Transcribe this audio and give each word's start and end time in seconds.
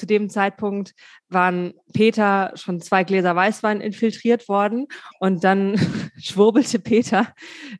Zu 0.00 0.06
dem 0.06 0.30
Zeitpunkt 0.30 0.94
waren 1.28 1.74
Peter 1.92 2.52
schon 2.54 2.80
zwei 2.80 3.04
Gläser 3.04 3.36
Weißwein 3.36 3.82
infiltriert 3.82 4.48
worden 4.48 4.86
und 5.18 5.44
dann 5.44 5.74
schwurbelte 6.18 6.78
Peter 6.78 7.28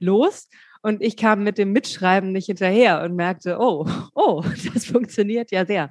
los 0.01 0.51
und 0.83 1.01
ich 1.01 1.17
kam 1.17 1.45
mit 1.45 1.57
dem 1.57 1.73
Mitschreiben 1.73 2.31
nicht 2.31 2.45
hinterher 2.45 3.03
und 3.03 3.17
merkte, 3.17 3.57
oh, 3.59 3.89
oh, 4.15 4.45
das 4.75 4.85
funktioniert 4.85 5.51
ja 5.51 5.65
sehr. 5.65 5.89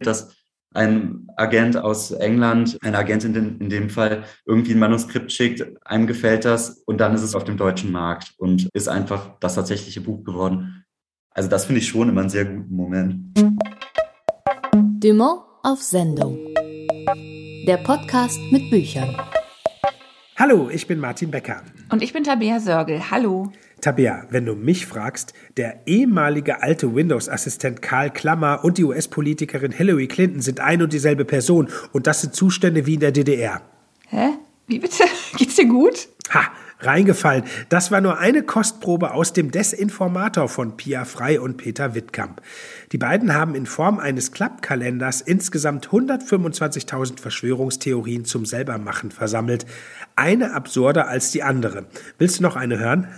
Das 0.00 0.36
ein 0.74 1.26
Agent 1.36 1.78
aus 1.78 2.10
England, 2.10 2.76
ein 2.82 2.94
Agent 2.94 3.24
in, 3.24 3.32
den, 3.32 3.58
in 3.60 3.70
dem 3.70 3.88
Fall, 3.88 4.24
irgendwie 4.44 4.72
ein 4.72 4.78
Manuskript 4.78 5.32
schickt, 5.32 5.64
einem 5.86 6.06
gefällt 6.06 6.44
das 6.44 6.82
und 6.84 6.98
dann 6.98 7.14
ist 7.14 7.22
es 7.22 7.34
auf 7.34 7.44
dem 7.44 7.56
deutschen 7.56 7.92
Markt 7.92 8.34
und 8.36 8.68
ist 8.74 8.88
einfach 8.88 9.38
das 9.40 9.54
tatsächliche 9.54 10.02
Buch 10.02 10.22
geworden. 10.22 10.84
Also 11.30 11.48
das 11.48 11.64
finde 11.64 11.80
ich 11.80 11.88
schon 11.88 12.10
immer 12.10 12.20
einen 12.20 12.30
sehr 12.30 12.44
guten 12.44 12.76
Moment. 12.76 13.38
Dumont 15.04 15.42
auf 15.62 15.82
Sendung. 15.82 16.38
Der 17.66 17.76
Podcast 17.76 18.38
mit 18.50 18.70
Büchern. 18.70 19.14
Hallo, 20.38 20.70
ich 20.70 20.86
bin 20.86 20.98
Martin 20.98 21.30
Becker. 21.30 21.62
Und 21.90 22.02
ich 22.02 22.14
bin 22.14 22.24
Tabea 22.24 22.58
Sörgel. 22.58 23.10
Hallo. 23.10 23.52
Tabea, 23.82 24.26
wenn 24.30 24.46
du 24.46 24.54
mich 24.54 24.86
fragst, 24.86 25.34
der 25.58 25.86
ehemalige 25.86 26.62
alte 26.62 26.94
Windows-Assistent 26.94 27.82
Karl 27.82 28.08
Klammer 28.08 28.64
und 28.64 28.78
die 28.78 28.84
US-Politikerin 28.84 29.72
Hillary 29.72 30.08
Clinton 30.08 30.40
sind 30.40 30.60
ein 30.60 30.80
und 30.80 30.94
dieselbe 30.94 31.26
Person 31.26 31.68
und 31.92 32.06
das 32.06 32.22
sind 32.22 32.34
Zustände 32.34 32.86
wie 32.86 32.94
in 32.94 33.00
der 33.00 33.12
DDR. 33.12 33.60
Hä? 34.08 34.30
Wie 34.68 34.78
bitte? 34.78 35.04
Geht's 35.36 35.56
dir 35.56 35.68
gut? 35.68 36.08
Ha, 36.32 36.50
reingefallen. 36.86 37.44
Das 37.68 37.90
war 37.90 38.00
nur 38.00 38.18
eine 38.18 38.42
Kostprobe 38.42 39.12
aus 39.12 39.32
dem 39.32 39.50
Desinformator 39.50 40.48
von 40.48 40.76
Pia 40.76 41.04
Frei 41.04 41.40
und 41.40 41.56
Peter 41.56 41.94
Wittkamp. 41.94 42.40
Die 42.92 42.98
beiden 42.98 43.34
haben 43.34 43.54
in 43.54 43.66
Form 43.66 43.98
eines 43.98 44.32
Klappkalenders 44.32 45.20
insgesamt 45.20 45.88
125.000 45.88 47.20
Verschwörungstheorien 47.20 48.24
zum 48.24 48.46
Selbermachen 48.46 49.10
versammelt. 49.10 49.66
Eine 50.16 50.54
absurder 50.54 51.08
als 51.08 51.30
die 51.30 51.42
andere. 51.42 51.86
Willst 52.18 52.38
du 52.38 52.42
noch 52.42 52.56
eine 52.56 52.78
hören? 52.78 53.08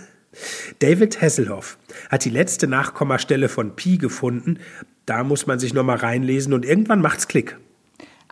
David 0.79 1.21
Hasselhoff 1.21 1.77
hat 2.09 2.25
die 2.25 2.29
letzte 2.29 2.67
Nachkommastelle 2.67 3.49
von 3.49 3.75
Pi 3.75 3.97
gefunden. 3.97 4.59
Da 5.05 5.23
muss 5.23 5.47
man 5.47 5.59
sich 5.59 5.73
noch 5.73 5.83
mal 5.83 5.97
reinlesen 5.97 6.53
und 6.53 6.65
irgendwann 6.65 7.01
macht's 7.01 7.27
Klick. 7.27 7.57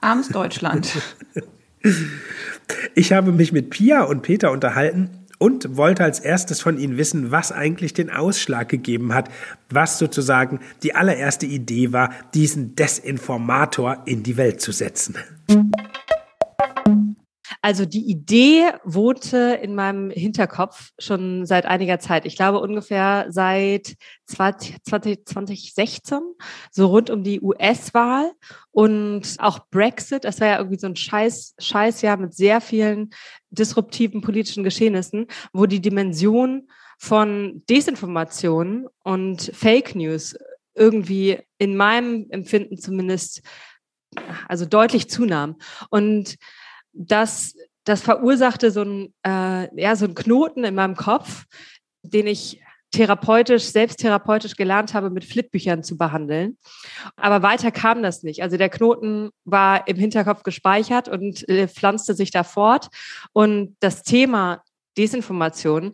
Armes 0.02 0.30
Deutschland. 0.30 0.94
ich 2.96 3.14
habe 3.14 3.32
mich 3.32 3.52
mit 3.52 3.70
Pia 3.70 4.04
und 4.04 4.22
Peter 4.22 4.52
unterhalten 4.52 5.25
und 5.38 5.78
wollte 5.78 6.04
als 6.04 6.20
erstes 6.20 6.62
von 6.62 6.78
ihnen 6.78 6.98
wissen, 6.98 7.32
was 7.32 7.52
eigentlich 7.52 7.94
den 7.94 8.10
Ausschlag 8.10 8.70
gegeben 8.70 9.14
hat, 9.14 9.30
was 9.70 10.00
sozusagen 10.00 10.60
die 10.84 10.96
allererste 10.96 11.46
Idee 11.46 11.92
war, 11.92 12.12
diesen 12.34 12.76
Desinformator 12.76 14.04
in 14.06 14.24
die 14.24 14.38
Welt 14.38 14.62
zu 14.62 14.72
setzen. 14.72 15.16
Also 17.62 17.86
die 17.86 18.10
Idee 18.10 18.72
wohnte 18.84 19.60
in 19.62 19.76
meinem 19.76 20.10
Hinterkopf 20.10 20.92
schon 21.00 21.46
seit 21.46 21.66
einiger 21.66 22.00
Zeit. 22.00 22.26
Ich 22.26 22.36
glaube 22.36 22.60
ungefähr 22.60 23.28
seit 23.30 23.96
20, 24.28 24.84
2016, 24.86 26.20
so 26.72 26.88
rund 26.88 27.10
um 27.10 27.24
die 27.24 27.42
US-Wahl 27.42 28.32
und 28.72 29.36
auch 29.40 29.60
Brexit. 29.70 30.26
Das 30.26 30.40
war 30.42 30.48
ja 30.48 30.58
irgendwie 30.58 30.80
so 30.80 30.88
ein 30.88 30.96
Scheiß, 30.96 31.56
Scheißjahr 31.60 32.18
mit 32.18 32.34
sehr 32.34 32.62
vielen 32.62 33.12
disruptiven 33.50 34.22
politischen 34.22 34.64
Geschehnissen, 34.64 35.28
wo 35.54 35.66
die 35.66 35.82
Dimension 35.82 36.68
von 36.98 37.64
Desinformation 37.70 38.88
und 39.04 39.52
Fake 39.54 39.96
News 39.96 40.36
irgendwie 40.76 41.40
in 41.58 41.78
meinem 41.78 42.28
Empfinden 42.30 42.78
zumindest 42.78 43.42
also 44.48 44.66
deutlich 44.66 45.10
zunahm. 45.10 45.58
Und 45.90 46.38
das, 46.96 47.56
das 47.84 48.02
verursachte 48.02 48.72
so 48.72 48.82
ein, 48.82 49.14
äh, 49.24 49.82
ja, 49.82 49.96
so 49.96 50.06
ein 50.06 50.16
Knoten 50.16 50.64
in 50.64 50.76
meinem 50.76 50.96
Kopf, 50.96 51.46
den 52.02 52.28
ich 52.28 52.62
therapeutisch, 52.92 53.64
selbsttherapeutisch 53.66 54.56
gelernt 54.56 54.94
habe, 54.94 55.10
mit 55.10 55.26
Flipbüchern 55.26 55.84
zu 55.84 55.98
behandeln. 55.98 56.58
Aber 57.18 57.42
weiter 57.42 57.72
kam 57.72 58.02
das 58.02 58.24
nicht. 58.24 58.42
Also 58.42 58.58
der 58.58 58.70
Knoten 58.70 59.32
war 59.44 59.88
im 59.88 59.98
Hinterkopf 59.98 60.44
gespeichert 60.44 61.10
und 61.10 61.48
äh, 61.50 61.68
pflanzte 61.68 62.14
sich 62.14 62.32
da 62.32 62.44
fort. 62.44 62.88
Und 63.34 63.76
das 63.82 64.04
Thema 64.04 64.64
Desinformation 64.98 65.94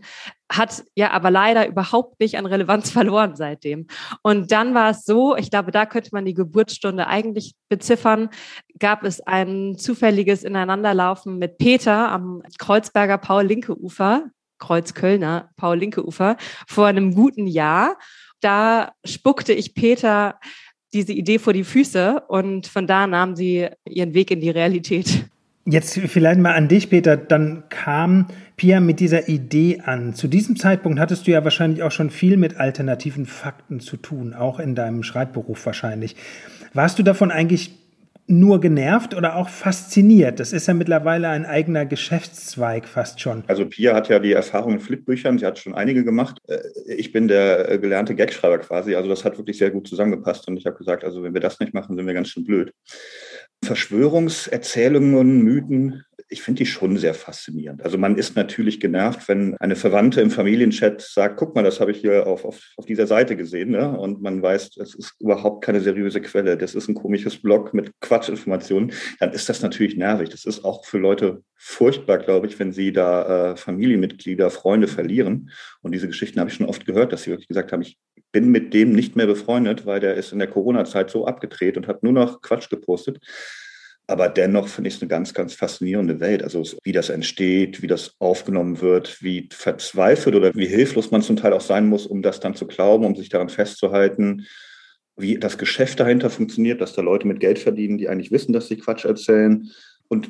hat 0.52 0.84
ja 0.96 1.12
aber 1.12 1.32
leider 1.32 1.68
überhaupt 1.68 2.20
nicht 2.20 2.38
an 2.38 2.46
Relevanz 2.46 2.92
verloren 2.92 3.36
seitdem. 3.36 3.88
Und 4.22 4.52
dann 4.52 4.74
war 4.74 4.92
es 4.92 5.06
so, 5.06 5.36
ich 5.36 5.50
glaube, 5.50 5.72
da 5.72 5.86
könnte 5.86 6.10
man 6.14 6.26
die 6.26 6.34
Geburtsstunde 6.34 7.08
eigentlich 7.08 7.54
beziffern, 7.70 8.30
gab 8.80 9.04
es 9.04 9.22
ein 9.22 9.78
zufälliges 9.78 10.44
Ineinanderlaufen 10.44 11.38
mit 11.38 11.58
Peter 11.58 12.12
am 12.12 12.44
Kreuzberger 12.58 13.18
Paul-Linke-Ufer, 13.18 14.26
Kreuzkölner 14.60 15.50
Paul-Linke-Ufer, 15.58 16.38
vor 16.68 16.88
einem 16.88 17.16
guten 17.16 17.48
Jahr. 17.48 17.98
Da 18.42 18.92
spuckte 19.06 19.54
ich 19.54 19.74
Peter 19.74 20.40
diese 20.94 21.14
Idee 21.14 21.40
vor 21.40 21.54
die 21.54 21.64
Füße 21.64 22.24
und 22.28 22.68
von 22.68 22.86
da 22.86 23.08
nahm 23.08 23.36
sie 23.36 23.70
ihren 23.86 24.14
Weg 24.14 24.32
in 24.32 24.42
die 24.42 24.50
Realität. 24.50 25.26
Jetzt 25.66 26.00
vielleicht 26.00 26.40
mal 26.40 26.54
an 26.54 26.68
dich, 26.68 26.90
Peter. 26.90 27.18
Dann 27.18 27.64
kam 27.70 28.28
Pia 28.58 28.80
mit 28.80 29.00
dieser 29.00 29.30
Idee 29.30 29.82
an. 29.86 30.16
Zu 30.16 30.28
diesem 30.28 30.56
Zeitpunkt 30.56 31.00
hattest 31.00 31.28
du 31.28 31.32
ja 31.32 31.44
wahrscheinlich 31.44 31.84
auch 31.84 31.92
schon 31.92 32.10
viel 32.10 32.38
mit 32.38 32.58
alternativen 32.58 33.28
Fakten 33.28 33.80
zu 33.80 33.98
tun, 33.98 34.34
auch 34.34 34.60
in 34.60 34.74
deinem 34.74 35.04
Schreibberuf 35.04 35.66
wahrscheinlich. 35.66 36.16
Warst 36.74 36.98
du 36.98 37.04
davon 37.04 37.32
eigentlich 37.32 37.78
nur 38.26 38.60
genervt 38.60 39.14
oder 39.14 39.36
auch 39.36 39.50
fasziniert? 39.50 40.40
Das 40.40 40.54
ist 40.54 40.68
ja 40.68 40.74
mittlerweile 40.74 41.30
ein 41.30 41.46
eigener 41.46 41.86
Geschäftszweig 41.86 42.88
fast 42.88 43.20
schon. 43.20 43.44
Also 43.48 43.66
Pia 43.68 43.94
hat 43.94 44.10
ja 44.10 44.20
die 44.20 44.32
Erfahrung 44.32 44.74
in 44.74 44.80
Flipbüchern, 44.80 45.38
sie 45.38 45.46
hat 45.46 45.60
schon 45.60 45.76
einige 45.76 46.04
gemacht. 46.04 46.38
Äh, 46.48 46.60
ich 46.88 47.12
bin 47.12 47.28
der 47.28 47.70
äh, 47.70 47.78
gelernte 47.78 48.16
Gagschreiber 48.16 48.60
quasi, 48.60 48.96
also 48.96 49.10
das 49.10 49.26
hat 49.26 49.38
wirklich 49.38 49.58
sehr 49.58 49.70
gut 49.70 49.88
zusammengepasst 49.88 50.48
und 50.48 50.58
ich 50.58 50.66
habe 50.66 50.78
gesagt, 50.78 51.04
also 51.04 51.22
wenn 51.24 51.34
wir 51.34 51.42
das 51.42 51.60
nicht 51.60 51.74
machen, 51.74 51.96
sind 51.96 52.08
wir 52.08 52.14
ganz 52.14 52.30
schön 52.30 52.46
blöd. 52.46 52.74
Verschwörungserzählungen, 53.64 55.44
Mythen, 55.44 56.04
ich 56.32 56.42
finde 56.42 56.60
die 56.60 56.66
schon 56.66 56.98
sehr 56.98 57.14
faszinierend. 57.14 57.84
Also 57.84 57.98
man 57.98 58.16
ist 58.18 58.38
natürlich 58.38 58.80
genervt, 58.80 59.28
wenn 59.28 59.58
eine 59.58 59.76
Verwandte 59.76 60.22
im 60.22 60.32
Familienchat 60.32 61.02
sagt, 61.02 61.36
guck 61.36 61.54
mal, 61.56 61.64
das 61.64 61.82
habe 61.82 61.92
ich 61.92 61.98
hier 61.98 62.26
auf, 62.26 62.46
auf, 62.46 62.72
auf 62.78 62.86
dieser 62.86 63.06
Seite 63.06 63.36
gesehen. 63.36 63.72
Ne? 63.72 64.00
Und 64.00 64.22
man 64.22 64.42
weiß, 64.42 64.72
das 64.72 64.96
ist 64.96 65.16
überhaupt 65.20 65.62
keine 65.62 65.82
seriöse 65.82 66.22
Quelle. 66.22 66.56
Das 66.56 66.74
ist 66.74 66.88
ein 66.88 66.96
komisches 66.96 67.42
Blog 67.42 67.74
mit 67.74 67.92
Quatschinformationen. 68.00 68.94
Dann 69.20 69.34
ist 69.34 69.50
das 69.50 69.62
natürlich 69.62 69.98
nervig. 69.98 70.30
Das 70.30 70.46
ist 70.46 70.64
auch 70.64 70.86
für 70.86 71.00
Leute 71.00 71.44
furchtbar, 71.58 72.18
glaube 72.18 72.48
ich, 72.48 72.58
wenn 72.60 72.72
sie 72.72 72.94
da 72.94 73.52
äh, 73.52 73.58
Familienmitglieder, 73.58 74.50
Freunde 74.52 74.88
verlieren. 74.88 75.52
Und 75.82 75.94
diese 75.94 76.08
Geschichten 76.08 76.40
habe 76.40 76.50
ich 76.50 76.56
schon 76.56 76.66
oft 76.66 76.86
gehört, 76.86 77.12
dass 77.12 77.24
sie 77.24 77.32
wirklich 77.32 77.50
gesagt 77.50 77.74
haben, 77.74 77.82
ich 77.82 77.98
bin 78.32 78.50
mit 78.50 78.74
dem 78.74 78.94
nicht 78.94 79.16
mehr 79.16 79.28
befreundet, 79.28 79.86
weil 79.86 80.00
der 80.00 80.16
ist 80.16 80.32
in 80.32 80.40
der 80.40 80.48
Corona-Zeit 80.48 81.10
so 81.10 81.26
abgedreht 81.26 81.78
und 81.78 81.88
hat 81.88 82.04
nur 82.04 82.14
noch 82.14 82.42
Quatsch 82.42 82.70
gepostet. 82.70 83.20
Aber 84.08 84.28
dennoch 84.28 84.68
finde 84.68 84.90
ich 84.90 84.96
es 84.96 85.02
eine 85.02 85.10
ganz, 85.10 85.34
ganz 85.34 85.54
faszinierende 85.54 86.20
Welt. 86.20 86.44
Also 86.44 86.64
wie 86.84 86.92
das 86.92 87.10
entsteht, 87.10 87.82
wie 87.82 87.88
das 87.88 88.16
aufgenommen 88.20 88.82
wird, 88.82 89.22
wie 89.22 89.48
verzweifelt 89.52 90.36
oder 90.36 90.54
wie 90.54 90.68
hilflos 90.68 91.12
man 91.12 91.22
zum 91.22 91.38
Teil 91.38 91.54
auch 91.54 91.62
sein 91.62 91.88
muss, 91.88 92.08
um 92.08 92.22
das 92.22 92.40
dann 92.40 92.56
zu 92.56 92.68
glauben, 92.68 93.06
um 93.06 93.16
sich 93.16 93.30
daran 93.30 93.50
festzuhalten, 93.50 94.48
wie 95.16 95.38
das 95.38 95.58
Geschäft 95.58 96.00
dahinter 96.00 96.30
funktioniert, 96.30 96.82
dass 96.82 96.94
da 96.94 97.02
Leute 97.02 97.28
mit 97.28 97.40
Geld 97.40 97.60
verdienen, 97.60 97.98
die 97.98 98.10
eigentlich 98.10 98.32
wissen, 98.32 98.54
dass 98.54 98.68
sie 98.68 98.78
Quatsch 98.78 99.06
erzählen 99.06 99.70
und 100.12 100.30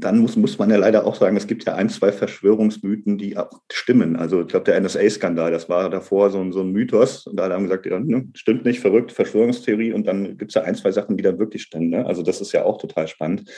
dann 0.00 0.18
muss, 0.18 0.34
muss 0.34 0.58
man 0.58 0.68
ja 0.68 0.76
leider 0.78 1.06
auch 1.06 1.14
sagen, 1.14 1.36
es 1.36 1.46
gibt 1.46 1.64
ja 1.64 1.76
ein, 1.76 1.88
zwei 1.88 2.10
Verschwörungsmythen, 2.10 3.18
die 3.18 3.36
auch 3.36 3.52
stimmen. 3.70 4.16
Also 4.16 4.40
ich 4.40 4.48
glaube, 4.48 4.64
der 4.64 4.80
NSA-Skandal, 4.80 5.52
das 5.52 5.68
war 5.68 5.88
davor 5.90 6.30
so 6.30 6.40
ein, 6.40 6.50
so 6.50 6.62
ein 6.62 6.72
Mythos. 6.72 7.28
Und 7.28 7.40
alle 7.40 7.54
haben 7.54 7.62
gesagt, 7.62 7.86
ja, 7.86 8.00
ne, 8.00 8.28
stimmt 8.34 8.64
nicht, 8.64 8.80
verrückt, 8.80 9.12
Verschwörungstheorie. 9.12 9.92
Und 9.92 10.08
dann 10.08 10.36
gibt 10.36 10.50
es 10.50 10.54
ja 10.56 10.62
ein, 10.62 10.74
zwei 10.74 10.90
Sachen, 10.90 11.16
die 11.16 11.22
da 11.22 11.38
wirklich 11.38 11.62
stimmen. 11.62 11.90
Ne? 11.90 12.04
Also 12.04 12.24
das 12.24 12.40
ist 12.40 12.50
ja 12.50 12.64
auch 12.64 12.78
total 12.78 13.06
spannend. 13.06 13.48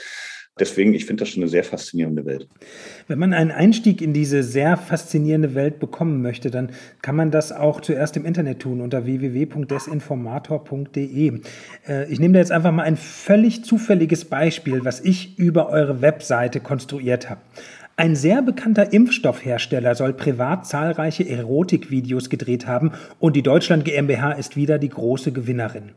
Deswegen, 0.57 0.93
ich 0.93 1.05
finde 1.05 1.23
das 1.23 1.29
schon 1.29 1.43
eine 1.43 1.49
sehr 1.49 1.65
faszinierende 1.65 2.25
Welt. 2.25 2.47
Wenn 3.09 3.19
man 3.19 3.33
einen 3.33 3.51
Einstieg 3.51 4.01
in 4.01 4.13
diese 4.13 4.41
sehr 4.41 4.77
faszinierende 4.77 5.53
Welt 5.53 5.79
bekommen 5.79 6.21
möchte, 6.21 6.49
dann 6.49 6.69
kann 7.01 7.17
man 7.17 7.29
das 7.29 7.51
auch 7.51 7.81
zuerst 7.81 8.15
im 8.15 8.23
Internet 8.23 8.61
tun 8.61 8.79
unter 8.79 9.05
www.desinformator.de. 9.05 11.41
Äh, 11.87 12.09
ich 12.09 12.21
nehme 12.21 12.35
da 12.35 12.39
jetzt 12.39 12.53
einfach 12.53 12.71
mal 12.71 12.83
ein 12.83 12.95
völlig 12.95 13.65
zufälliges 13.65 14.23
Beispiel, 14.23 14.85
was 14.85 15.01
ich 15.01 15.37
über 15.37 15.67
eure 15.67 16.01
Webseite 16.01 16.61
konstruiert 16.61 17.29
habe. 17.29 17.41
Ein 17.97 18.15
sehr 18.15 18.41
bekannter 18.41 18.93
Impfstoffhersteller 18.93 19.95
soll 19.95 20.13
privat 20.13 20.65
zahlreiche 20.67 21.27
Erotikvideos 21.27 22.29
gedreht 22.29 22.65
haben 22.65 22.93
und 23.19 23.35
die 23.35 23.41
Deutschland 23.41 23.83
GmbH 23.83 24.31
ist 24.33 24.55
wieder 24.55 24.77
die 24.79 24.89
große 24.89 25.33
Gewinnerin. 25.33 25.91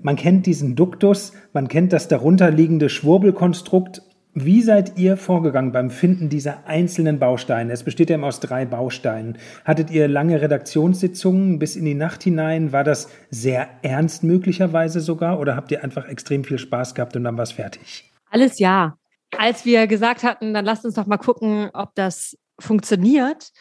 Man 0.00 0.16
kennt 0.16 0.46
diesen 0.46 0.76
Duktus, 0.76 1.32
man 1.52 1.68
kennt 1.68 1.92
das 1.92 2.08
darunterliegende 2.08 2.88
Schwurbelkonstrukt. 2.88 4.02
Wie 4.34 4.60
seid 4.60 4.98
ihr 4.98 5.16
vorgegangen 5.16 5.72
beim 5.72 5.88
Finden 5.88 6.28
dieser 6.28 6.66
einzelnen 6.66 7.18
Bausteine? 7.18 7.72
Es 7.72 7.84
besteht 7.84 8.10
ja 8.10 8.16
immer 8.16 8.26
aus 8.26 8.40
drei 8.40 8.66
Bausteinen. 8.66 9.38
Hattet 9.64 9.90
ihr 9.90 10.08
lange 10.08 10.42
Redaktionssitzungen 10.42 11.58
bis 11.58 11.74
in 11.74 11.86
die 11.86 11.94
Nacht 11.94 12.22
hinein? 12.22 12.70
War 12.70 12.84
das 12.84 13.08
sehr 13.30 13.68
ernst 13.80 14.24
möglicherweise 14.24 15.00
sogar? 15.00 15.40
Oder 15.40 15.56
habt 15.56 15.70
ihr 15.70 15.82
einfach 15.82 16.06
extrem 16.06 16.44
viel 16.44 16.58
Spaß 16.58 16.94
gehabt 16.94 17.16
und 17.16 17.24
dann 17.24 17.38
war 17.38 17.44
es 17.44 17.52
fertig? 17.52 18.12
Alles 18.30 18.58
ja. 18.58 18.98
Als 19.38 19.64
wir 19.64 19.86
gesagt 19.86 20.22
hatten, 20.22 20.52
dann 20.52 20.66
lasst 20.66 20.84
uns 20.84 20.94
doch 20.94 21.06
mal 21.06 21.16
gucken, 21.16 21.70
ob 21.72 21.94
das 21.94 22.36
funktioniert, 22.58 23.52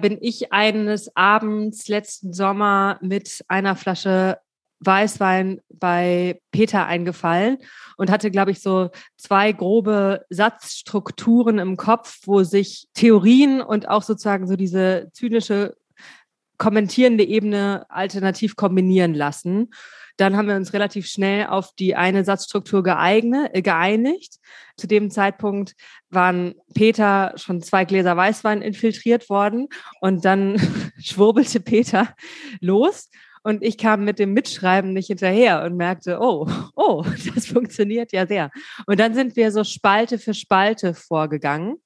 bin 0.00 0.16
ich 0.20 0.52
eines 0.52 1.14
Abends 1.14 1.88
letzten 1.88 2.32
Sommer 2.32 2.98
mit 3.02 3.44
einer 3.48 3.76
Flasche 3.76 4.38
Weißwein 4.84 5.60
bei 5.68 6.40
Peter 6.50 6.86
eingefallen 6.86 7.58
und 7.96 8.10
hatte, 8.10 8.30
glaube 8.30 8.50
ich, 8.50 8.60
so 8.60 8.90
zwei 9.16 9.52
grobe 9.52 10.24
Satzstrukturen 10.30 11.58
im 11.58 11.76
Kopf, 11.76 12.18
wo 12.24 12.42
sich 12.42 12.88
Theorien 12.94 13.60
und 13.60 13.88
auch 13.88 14.02
sozusagen 14.02 14.46
so 14.46 14.56
diese 14.56 15.08
zynische 15.12 15.76
kommentierende 16.58 17.24
Ebene 17.24 17.86
alternativ 17.88 18.56
kombinieren 18.56 19.14
lassen. 19.14 19.70
Dann 20.16 20.36
haben 20.36 20.46
wir 20.46 20.56
uns 20.56 20.72
relativ 20.72 21.06
schnell 21.06 21.46
auf 21.46 21.74
die 21.74 21.96
eine 21.96 22.24
Satzstruktur 22.24 22.82
geeignet, 22.82 23.50
äh, 23.54 23.62
geeinigt. 23.62 24.36
Zu 24.76 24.86
dem 24.86 25.10
Zeitpunkt 25.10 25.74
waren 26.10 26.54
Peter 26.74 27.32
schon 27.36 27.62
zwei 27.62 27.84
Gläser 27.84 28.16
Weißwein 28.16 28.62
infiltriert 28.62 29.28
worden 29.30 29.68
und 30.00 30.24
dann 30.24 30.56
schwurbelte 31.00 31.60
Peter 31.60 32.14
los 32.60 33.08
und 33.42 33.62
ich 33.62 33.76
kam 33.76 34.04
mit 34.04 34.18
dem 34.18 34.32
Mitschreiben 34.32 34.92
nicht 34.92 35.08
hinterher 35.08 35.62
und 35.64 35.76
merkte, 35.76 36.18
oh, 36.20 36.48
oh, 36.76 37.04
das 37.34 37.46
funktioniert 37.46 38.12
ja 38.12 38.26
sehr. 38.26 38.50
Und 38.86 39.00
dann 39.00 39.14
sind 39.14 39.36
wir 39.36 39.52
so 39.52 39.64
Spalte 39.64 40.18
für 40.18 40.34
Spalte 40.34 40.94
vorgegangen 40.94 41.76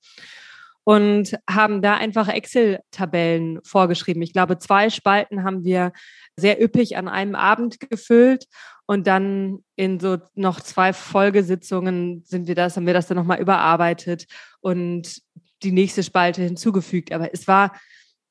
und 0.84 1.36
haben 1.50 1.82
da 1.82 1.96
einfach 1.96 2.28
Excel-Tabellen 2.28 3.58
vorgeschrieben. 3.64 4.22
Ich 4.22 4.32
glaube, 4.32 4.58
zwei 4.58 4.88
Spalten 4.88 5.42
haben 5.42 5.64
wir 5.64 5.92
sehr 6.36 6.62
üppig 6.62 6.96
an 6.96 7.08
einem 7.08 7.34
Abend 7.34 7.80
gefüllt 7.80 8.46
und 8.86 9.08
dann 9.08 9.64
in 9.74 9.98
so 9.98 10.18
noch 10.34 10.60
zwei 10.60 10.92
Folgesitzungen 10.92 12.22
sind 12.24 12.46
wir 12.46 12.54
das, 12.54 12.76
haben 12.76 12.86
wir 12.86 12.94
das 12.94 13.08
dann 13.08 13.16
nochmal 13.16 13.40
überarbeitet 13.40 14.26
und 14.60 15.22
die 15.64 15.72
nächste 15.72 16.04
Spalte 16.04 16.42
hinzugefügt. 16.42 17.10
Aber 17.12 17.34
es 17.34 17.48
war, 17.48 17.72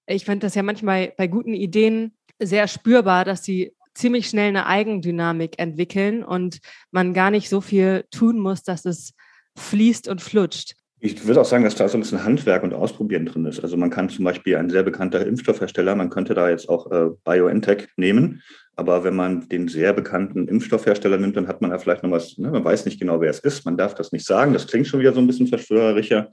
ich 0.07 0.23
fand 0.23 0.43
das 0.43 0.55
ja 0.55 0.63
manchmal 0.63 1.11
bei 1.17 1.27
guten 1.27 1.53
Ideen 1.53 2.15
sehr 2.39 2.67
spürbar, 2.67 3.25
dass 3.25 3.43
sie 3.43 3.73
ziemlich 3.93 4.27
schnell 4.27 4.49
eine 4.49 4.65
Eigendynamik 4.65 5.57
entwickeln 5.57 6.23
und 6.23 6.59
man 6.91 7.13
gar 7.13 7.31
nicht 7.31 7.49
so 7.49 7.61
viel 7.61 8.05
tun 8.11 8.39
muss, 8.39 8.63
dass 8.63 8.85
es 8.85 9.13
fließt 9.57 10.07
und 10.07 10.21
flutscht. 10.21 10.75
Ich 10.99 11.25
würde 11.27 11.41
auch 11.41 11.45
sagen, 11.45 11.63
dass 11.63 11.75
da 11.75 11.87
so 11.87 11.97
ein 11.97 12.01
bisschen 12.01 12.23
Handwerk 12.23 12.63
und 12.63 12.73
Ausprobieren 12.73 13.25
drin 13.25 13.45
ist. 13.45 13.59
Also 13.61 13.77
man 13.77 13.89
kann 13.89 14.09
zum 14.09 14.25
Beispiel 14.25 14.55
ein 14.55 14.69
sehr 14.69 14.83
bekannter 14.83 15.25
Impfstoffhersteller, 15.25 15.95
man 15.95 16.09
könnte 16.09 16.33
da 16.33 16.49
jetzt 16.49 16.67
auch 16.67 16.89
äh, 16.91 17.09
BioNTech 17.23 17.89
nehmen, 17.95 18.41
aber 18.75 19.03
wenn 19.03 19.15
man 19.15 19.47
den 19.47 19.67
sehr 19.67 19.93
bekannten 19.93 20.47
Impfstoffhersteller 20.47 21.17
nimmt, 21.17 21.37
dann 21.37 21.47
hat 21.47 21.61
man 21.61 21.71
da 21.71 21.77
vielleicht 21.77 22.03
noch 22.03 22.11
was, 22.11 22.37
ne, 22.37 22.49
man 22.49 22.63
weiß 22.63 22.85
nicht 22.85 22.99
genau, 22.99 23.21
wer 23.21 23.29
es 23.29 23.39
ist, 23.39 23.65
man 23.65 23.77
darf 23.77 23.93
das 23.93 24.11
nicht 24.11 24.25
sagen, 24.25 24.53
das 24.53 24.67
klingt 24.67 24.87
schon 24.87 24.99
wieder 24.99 25.13
so 25.13 25.19
ein 25.19 25.27
bisschen 25.27 25.47
verschwörerischer. 25.47 26.31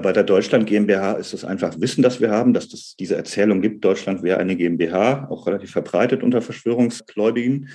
Bei 0.00 0.12
der 0.12 0.22
Deutschland 0.22 0.66
GmbH 0.66 1.14
ist 1.14 1.34
es 1.34 1.44
einfach 1.44 1.80
Wissen, 1.80 2.02
das 2.02 2.20
wir 2.20 2.30
haben, 2.30 2.54
dass 2.54 2.72
es 2.72 2.94
diese 2.94 3.16
Erzählung 3.16 3.60
gibt, 3.60 3.84
Deutschland 3.84 4.22
wäre 4.22 4.38
eine 4.38 4.54
GmbH, 4.54 5.26
auch 5.28 5.48
relativ 5.48 5.72
verbreitet 5.72 6.22
unter 6.22 6.40
Verschwörungsgläubigen. 6.40 7.68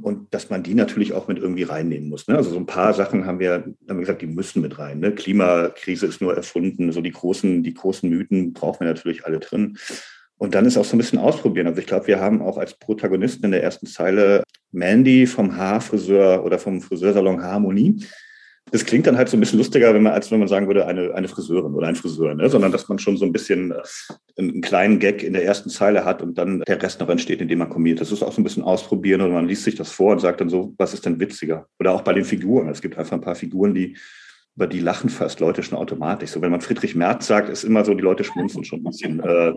Und 0.00 0.32
dass 0.32 0.50
man 0.50 0.62
die 0.62 0.74
natürlich 0.74 1.14
auch 1.14 1.26
mit 1.26 1.38
irgendwie 1.38 1.64
reinnehmen 1.64 2.08
muss. 2.08 2.28
Ne? 2.28 2.36
Also 2.36 2.50
so 2.50 2.56
ein 2.58 2.66
paar 2.66 2.92
Sachen 2.94 3.26
haben 3.26 3.40
wir, 3.40 3.52
haben 3.54 3.76
wir 3.88 4.00
gesagt, 4.00 4.22
die 4.22 4.26
müssen 4.26 4.62
mit 4.62 4.78
rein. 4.78 5.00
Ne? 5.00 5.12
Klimakrise 5.12 6.06
ist 6.06 6.20
nur 6.20 6.36
erfunden, 6.36 6.92
so 6.92 7.00
die 7.00 7.10
großen, 7.10 7.64
die 7.64 7.74
großen 7.74 8.08
Mythen 8.08 8.52
brauchen 8.52 8.80
wir 8.80 8.86
natürlich 8.86 9.24
alle 9.24 9.40
drin. 9.40 9.76
Und 10.36 10.54
dann 10.54 10.66
ist 10.66 10.76
auch 10.76 10.84
so 10.84 10.94
ein 10.94 10.98
bisschen 10.98 11.18
ausprobieren. 11.18 11.66
Also 11.66 11.80
ich 11.80 11.86
glaube, 11.86 12.06
wir 12.06 12.20
haben 12.20 12.42
auch 12.42 12.58
als 12.58 12.78
Protagonisten 12.78 13.46
in 13.46 13.50
der 13.50 13.62
ersten 13.62 13.86
Zeile 13.86 14.44
Mandy 14.70 15.26
vom 15.26 15.56
Haarfriseur 15.56 16.44
oder 16.44 16.58
vom 16.58 16.80
Friseursalon 16.80 17.42
Harmonie 17.42 18.04
das 18.70 18.84
klingt 18.84 19.06
dann 19.06 19.16
halt 19.16 19.28
so 19.28 19.36
ein 19.36 19.40
bisschen 19.40 19.58
lustiger, 19.58 19.94
wenn 19.94 20.02
man, 20.02 20.12
als 20.12 20.30
wenn 20.30 20.38
man 20.38 20.48
sagen 20.48 20.66
würde, 20.66 20.86
eine, 20.86 21.14
eine 21.14 21.28
Friseurin 21.28 21.74
oder 21.74 21.86
ein 21.86 21.96
Friseur, 21.96 22.34
ne? 22.34 22.48
sondern 22.48 22.72
dass 22.72 22.88
man 22.88 22.98
schon 22.98 23.16
so 23.16 23.24
ein 23.24 23.32
bisschen 23.32 23.72
äh, 23.72 23.82
einen 24.38 24.60
kleinen 24.60 24.98
Gag 24.98 25.22
in 25.22 25.32
der 25.32 25.44
ersten 25.44 25.70
Zeile 25.70 26.04
hat 26.04 26.22
und 26.22 26.36
dann 26.38 26.60
der 26.60 26.82
Rest 26.82 27.00
noch 27.00 27.08
entsteht, 27.08 27.40
indem 27.40 27.58
man 27.60 27.68
kombiniert. 27.68 28.00
Das 28.00 28.12
ist 28.12 28.22
auch 28.22 28.32
so 28.32 28.40
ein 28.40 28.44
bisschen 28.44 28.62
ausprobieren 28.62 29.20
und 29.20 29.32
man 29.32 29.48
liest 29.48 29.64
sich 29.64 29.74
das 29.74 29.90
vor 29.90 30.12
und 30.12 30.20
sagt 30.20 30.40
dann 30.40 30.48
so, 30.48 30.74
was 30.78 30.94
ist 30.94 31.06
denn 31.06 31.20
witziger? 31.20 31.66
Oder 31.78 31.92
auch 31.92 32.02
bei 32.02 32.12
den 32.12 32.24
Figuren. 32.24 32.68
Es 32.68 32.82
gibt 32.82 32.98
einfach 32.98 33.14
ein 33.14 33.20
paar 33.20 33.34
Figuren, 33.34 33.74
die 33.74 33.96
über 34.56 34.66
die 34.66 34.80
lachen 34.80 35.08
fast 35.08 35.38
Leute 35.38 35.62
schon 35.62 35.78
automatisch. 35.78 36.30
So, 36.30 36.42
wenn 36.42 36.50
man 36.50 36.60
Friedrich 36.60 36.96
Merz 36.96 37.28
sagt, 37.28 37.48
ist 37.48 37.62
immer 37.62 37.84
so, 37.84 37.94
die 37.94 38.02
Leute 38.02 38.24
schmunzeln 38.24 38.64
schon 38.64 38.80
ein 38.80 38.84
bisschen. 38.84 39.20
Äh, 39.20 39.54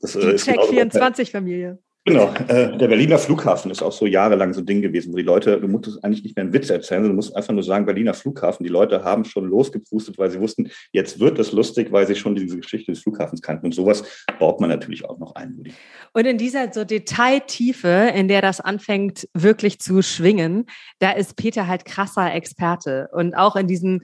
das, 0.00 0.14
äh, 0.14 0.32
die 0.32 0.36
Check 0.36 0.60
24-Familie. 0.60 1.78
Genau. 2.06 2.32
Äh, 2.46 2.78
der 2.78 2.86
Berliner 2.86 3.18
Flughafen 3.18 3.68
ist 3.72 3.82
auch 3.82 3.90
so 3.90 4.06
jahrelang 4.06 4.54
so 4.54 4.60
ein 4.60 4.66
Ding 4.66 4.80
gewesen, 4.80 5.12
wo 5.12 5.16
die 5.16 5.24
Leute, 5.24 5.60
du 5.60 5.66
musst 5.66 6.04
eigentlich 6.04 6.22
nicht 6.22 6.36
mehr 6.36 6.44
einen 6.44 6.52
Witz 6.52 6.70
erzählen, 6.70 7.02
du 7.02 7.12
musst 7.12 7.34
einfach 7.34 7.52
nur 7.52 7.64
sagen, 7.64 7.84
Berliner 7.84 8.14
Flughafen. 8.14 8.62
Die 8.62 8.70
Leute 8.70 9.02
haben 9.02 9.24
schon 9.24 9.46
losgepustet, 9.46 10.16
weil 10.16 10.30
sie 10.30 10.38
wussten, 10.38 10.70
jetzt 10.92 11.18
wird 11.18 11.36
es 11.40 11.50
lustig, 11.50 11.90
weil 11.90 12.06
sie 12.06 12.14
schon 12.14 12.36
diese 12.36 12.58
Geschichte 12.58 12.92
des 12.92 13.02
Flughafens 13.02 13.42
kannten. 13.42 13.66
Und 13.66 13.74
sowas 13.74 14.04
baut 14.38 14.60
man 14.60 14.70
natürlich 14.70 15.04
auch 15.04 15.18
noch 15.18 15.34
ein. 15.34 15.64
Und 16.12 16.26
in 16.26 16.38
dieser 16.38 16.72
so 16.72 16.84
Detailtiefe, 16.84 18.12
in 18.14 18.28
der 18.28 18.40
das 18.40 18.60
anfängt 18.60 19.28
wirklich 19.34 19.80
zu 19.80 20.00
schwingen, 20.00 20.66
da 21.00 21.10
ist 21.10 21.34
Peter 21.34 21.66
halt 21.66 21.84
krasser 21.84 22.32
Experte. 22.32 23.08
Und 23.14 23.34
auch 23.34 23.56
in 23.56 23.66
diesem 23.66 24.02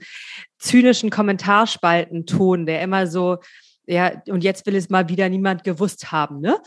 zynischen 0.59 1.09
Kommentarspaltenton, 1.09 2.65
der 2.65 2.81
immer 2.81 3.07
so 3.07 3.37
ja, 3.85 4.21
und 4.29 4.43
jetzt 4.43 4.65
will 4.65 4.75
es 4.75 4.89
mal 4.89 5.09
wieder 5.09 5.27
niemand 5.29 5.63
gewusst 5.63 6.11
haben, 6.11 6.39
ne? 6.39 6.57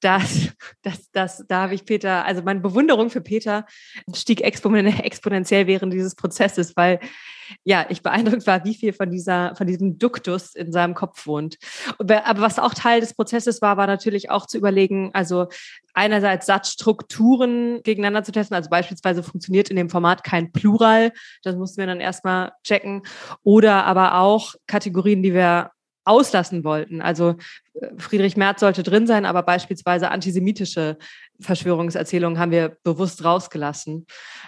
Das, 0.00 0.48
das, 0.82 1.10
das, 1.12 1.44
da 1.48 1.62
habe 1.62 1.74
ich 1.74 1.84
Peter, 1.84 2.24
also 2.24 2.42
meine 2.42 2.60
Bewunderung 2.60 3.10
für 3.10 3.20
Peter 3.20 3.66
stieg 4.14 4.40
exponentiell 4.40 5.66
während 5.66 5.92
dieses 5.92 6.14
Prozesses, 6.14 6.76
weil 6.76 7.00
ja, 7.64 7.86
ich 7.88 8.02
beeindruckt 8.02 8.46
war, 8.46 8.64
wie 8.64 8.74
viel 8.74 8.92
von 8.92 9.10
dieser, 9.10 9.54
von 9.54 9.66
diesem 9.66 9.98
Duktus 9.98 10.54
in 10.54 10.72
seinem 10.72 10.94
Kopf 10.94 11.26
wohnt. 11.26 11.58
Aber 11.98 12.40
was 12.40 12.58
auch 12.58 12.74
Teil 12.74 13.00
des 13.00 13.14
Prozesses 13.14 13.62
war, 13.62 13.76
war 13.76 13.86
natürlich 13.86 14.30
auch 14.30 14.46
zu 14.46 14.58
überlegen, 14.58 15.10
also 15.12 15.46
einerseits 15.94 16.46
Satzstrukturen 16.46 17.82
gegeneinander 17.84 18.24
zu 18.24 18.32
testen, 18.32 18.56
also 18.56 18.68
beispielsweise 18.68 19.22
funktioniert 19.22 19.70
in 19.70 19.76
dem 19.76 19.90
Format 19.90 20.24
kein 20.24 20.50
Plural, 20.52 21.12
das 21.42 21.56
mussten 21.56 21.78
wir 21.78 21.86
dann 21.86 22.00
erstmal 22.00 22.52
checken, 22.64 23.02
oder 23.44 23.84
aber 23.84 24.18
auch 24.18 24.54
Kategorien, 24.66 25.22
die 25.22 25.32
wir 25.32 25.70
auslassen 26.06 26.64
wollten. 26.64 27.02
Also 27.02 27.34
äh, 27.74 27.88
Friedrich 27.98 28.36
Merz 28.36 28.60
sollte 28.60 28.82
drin 28.82 29.06
sein, 29.06 29.26
aber 29.26 29.42
beispielsweise 29.42 30.10
antisemitische 30.10 30.96
Verschwörungserzählungen 31.40 32.38
haben 32.38 32.52
wir 32.52 32.76
bewusst 32.82 33.24
rausgelassen. 33.24 34.06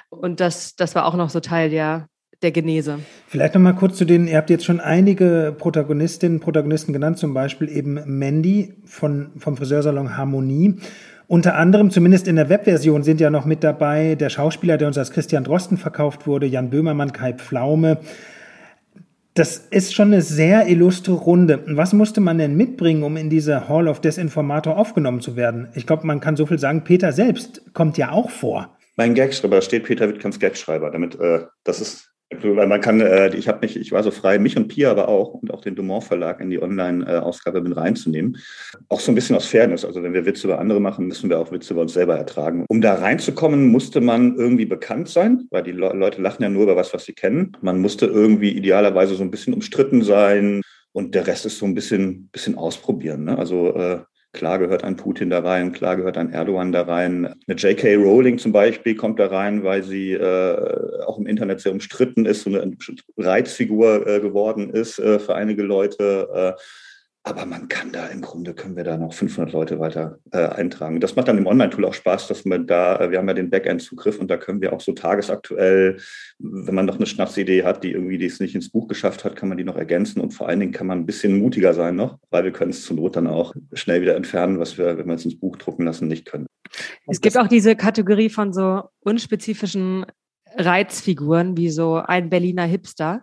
Und 0.08 0.40
das, 0.40 0.76
das 0.76 0.94
war 0.94 1.04
auch 1.04 1.14
noch 1.14 1.30
so 1.30 1.40
Teil 1.40 1.68
der, 1.68 2.08
der 2.42 2.52
Genese. 2.52 3.00
Vielleicht 3.26 3.54
noch 3.54 3.60
mal 3.60 3.74
kurz 3.74 3.96
zu 3.96 4.04
denen, 4.04 4.28
ihr 4.28 4.36
habt 4.36 4.50
jetzt 4.50 4.64
schon 4.64 4.80
einige 4.80 5.54
Protagonistinnen, 5.58 6.40
Protagonisten 6.40 6.92
genannt, 6.92 7.18
zum 7.18 7.34
Beispiel 7.34 7.68
eben 7.68 8.00
Mandy 8.06 8.74
von, 8.84 9.32
vom 9.36 9.56
Friseursalon 9.56 10.16
Harmonie. 10.16 10.76
Unter 11.26 11.56
anderem, 11.56 11.90
zumindest 11.90 12.26
in 12.26 12.36
der 12.36 12.48
Webversion, 12.48 13.02
sind 13.02 13.20
ja 13.20 13.28
noch 13.28 13.44
mit 13.44 13.62
dabei 13.62 14.14
der 14.14 14.30
Schauspieler, 14.30 14.78
der 14.78 14.88
uns 14.88 14.96
als 14.96 15.10
Christian 15.10 15.44
Drosten 15.44 15.76
verkauft 15.76 16.26
wurde, 16.26 16.46
Jan 16.46 16.70
Böhmermann, 16.70 17.12
Kai 17.12 17.34
Pflaume, 17.34 17.98
das 19.38 19.58
ist 19.70 19.94
schon 19.94 20.08
eine 20.08 20.22
sehr 20.22 20.66
illustre 20.66 21.12
Runde. 21.12 21.62
Was 21.68 21.92
musste 21.92 22.20
man 22.20 22.38
denn 22.38 22.56
mitbringen, 22.56 23.02
um 23.04 23.16
in 23.16 23.30
diese 23.30 23.68
Hall 23.68 23.86
of 23.86 24.00
Desinformator 24.00 24.76
aufgenommen 24.76 25.20
zu 25.20 25.36
werden? 25.36 25.68
Ich 25.74 25.86
glaube, 25.86 26.06
man 26.06 26.20
kann 26.20 26.36
so 26.36 26.46
viel 26.46 26.58
sagen, 26.58 26.82
Peter 26.84 27.12
selbst 27.12 27.62
kommt 27.72 27.98
ja 27.98 28.10
auch 28.10 28.30
vor. 28.30 28.76
Mein 28.96 29.14
Gagschreiber, 29.14 29.56
da 29.56 29.62
steht 29.62 29.84
Peter 29.84 30.08
Wittkamps 30.08 30.40
Gagschreiber. 30.40 30.90
Damit, 30.90 31.20
äh, 31.20 31.44
das 31.62 31.80
ist 31.80 32.10
weil 32.30 32.66
man 32.66 32.80
kann, 32.80 33.00
äh, 33.00 33.34
ich 33.34 33.48
habe 33.48 33.60
mich, 33.62 33.76
ich 33.76 33.90
war 33.92 34.02
so 34.02 34.10
frei, 34.10 34.38
mich 34.38 34.56
und 34.56 34.68
Pia 34.68 34.90
aber 34.90 35.08
auch 35.08 35.34
und 35.34 35.52
auch 35.52 35.62
den 35.62 35.74
Dumont 35.74 36.04
Verlag 36.04 36.40
in 36.40 36.50
die 36.50 36.60
Online-Ausgabe 36.62 37.60
mit 37.62 37.76
reinzunehmen. 37.76 38.36
Auch 38.88 39.00
so 39.00 39.12
ein 39.12 39.14
bisschen 39.14 39.36
aus 39.36 39.46
Fairness. 39.46 39.84
Also 39.84 40.02
wenn 40.02 40.12
wir 40.12 40.26
Witze 40.26 40.46
über 40.46 40.58
andere 40.58 40.80
machen, 40.80 41.06
müssen 41.06 41.30
wir 41.30 41.38
auch 41.38 41.50
Witze 41.52 41.72
über 41.72 41.82
uns 41.82 41.94
selber 41.94 42.16
ertragen. 42.16 42.66
Um 42.68 42.80
da 42.80 42.94
reinzukommen, 42.94 43.68
musste 43.68 44.00
man 44.00 44.36
irgendwie 44.36 44.66
bekannt 44.66 45.08
sein, 45.08 45.46
weil 45.50 45.62
die 45.62 45.72
Leute 45.72 46.20
lachen 46.20 46.42
ja 46.42 46.48
nur 46.48 46.64
über 46.64 46.76
was, 46.76 46.92
was 46.92 47.04
sie 47.04 47.14
kennen. 47.14 47.56
Man 47.62 47.80
musste 47.80 48.06
irgendwie 48.06 48.50
idealerweise 48.50 49.14
so 49.14 49.22
ein 49.22 49.30
bisschen 49.30 49.54
umstritten 49.54 50.02
sein. 50.02 50.62
Und 50.92 51.14
der 51.14 51.26
Rest 51.26 51.46
ist 51.46 51.58
so 51.58 51.66
ein 51.66 51.74
bisschen, 51.74 52.28
bisschen 52.28 52.56
ausprobieren. 52.56 53.24
Ne? 53.24 53.38
Also 53.38 53.74
äh, 53.74 54.00
Klar 54.32 54.58
gehört 54.58 54.84
ein 54.84 54.96
Putin 54.96 55.30
da 55.30 55.40
rein, 55.40 55.72
klar 55.72 55.96
gehört 55.96 56.18
ein 56.18 56.32
Erdogan 56.32 56.70
da 56.70 56.82
rein. 56.82 57.34
Eine 57.46 57.56
J.K. 57.56 57.94
Rowling 57.96 58.38
zum 58.38 58.52
Beispiel 58.52 58.94
kommt 58.94 59.18
da 59.18 59.28
rein, 59.28 59.64
weil 59.64 59.82
sie 59.82 60.12
äh, 60.12 61.02
auch 61.06 61.18
im 61.18 61.26
Internet 61.26 61.60
sehr 61.60 61.72
umstritten 61.72 62.26
ist, 62.26 62.42
so 62.42 62.50
eine 62.50 62.76
Reizfigur 63.16 64.06
äh, 64.06 64.20
geworden 64.20 64.70
ist 64.70 64.98
äh, 64.98 65.18
für 65.18 65.34
einige 65.34 65.62
Leute. 65.62 66.56
Aber 67.28 67.44
man 67.44 67.68
kann 67.68 67.92
da 67.92 68.06
im 68.06 68.22
Grunde, 68.22 68.54
können 68.54 68.74
wir 68.74 68.84
da 68.84 68.96
noch 68.96 69.12
500 69.12 69.52
Leute 69.52 69.78
weiter 69.78 70.18
äh, 70.32 70.46
eintragen. 70.46 70.98
Das 70.98 71.14
macht 71.14 71.28
dann 71.28 71.36
im 71.36 71.46
Online-Tool 71.46 71.84
auch 71.84 71.92
Spaß, 71.92 72.26
dass 72.26 72.46
man 72.46 72.66
da, 72.66 72.98
äh, 72.98 73.10
wir 73.10 73.18
haben 73.18 73.28
ja 73.28 73.34
den 73.34 73.50
Backend-Zugriff 73.50 74.18
und 74.18 74.30
da 74.30 74.38
können 74.38 74.62
wir 74.62 74.72
auch 74.72 74.80
so 74.80 74.92
tagesaktuell, 74.92 75.98
wenn 76.38 76.74
man 76.74 76.86
noch 76.86 76.96
eine 76.96 77.04
Schnapsidee 77.04 77.64
hat, 77.64 77.84
die 77.84 77.92
irgendwie 77.92 78.16
die 78.16 78.24
es 78.24 78.40
nicht 78.40 78.54
ins 78.54 78.70
Buch 78.70 78.88
geschafft 78.88 79.26
hat, 79.26 79.36
kann 79.36 79.50
man 79.50 79.58
die 79.58 79.64
noch 79.64 79.76
ergänzen 79.76 80.22
und 80.22 80.30
vor 80.30 80.48
allen 80.48 80.58
Dingen 80.58 80.72
kann 80.72 80.86
man 80.86 81.00
ein 81.00 81.04
bisschen 81.06 81.38
mutiger 81.38 81.74
sein 81.74 81.96
noch, 81.96 82.18
weil 82.30 82.44
wir 82.44 82.52
können 82.52 82.70
es 82.70 82.82
zur 82.82 82.96
Not 82.96 83.16
dann 83.16 83.26
auch 83.26 83.54
schnell 83.74 84.00
wieder 84.00 84.16
entfernen, 84.16 84.58
was 84.58 84.78
wir, 84.78 84.96
wenn 84.96 85.06
wir 85.06 85.14
es 85.14 85.26
ins 85.26 85.38
Buch 85.38 85.56
drucken 85.56 85.84
lassen, 85.84 86.08
nicht 86.08 86.24
können. 86.24 86.46
Es 87.08 87.20
gibt 87.20 87.36
auch 87.36 87.48
diese 87.48 87.76
Kategorie 87.76 88.30
von 88.30 88.54
so 88.54 88.84
unspezifischen 89.00 90.06
Reizfiguren, 90.56 91.58
wie 91.58 91.68
so 91.68 91.96
ein 91.96 92.30
Berliner 92.30 92.64
Hipster. 92.64 93.22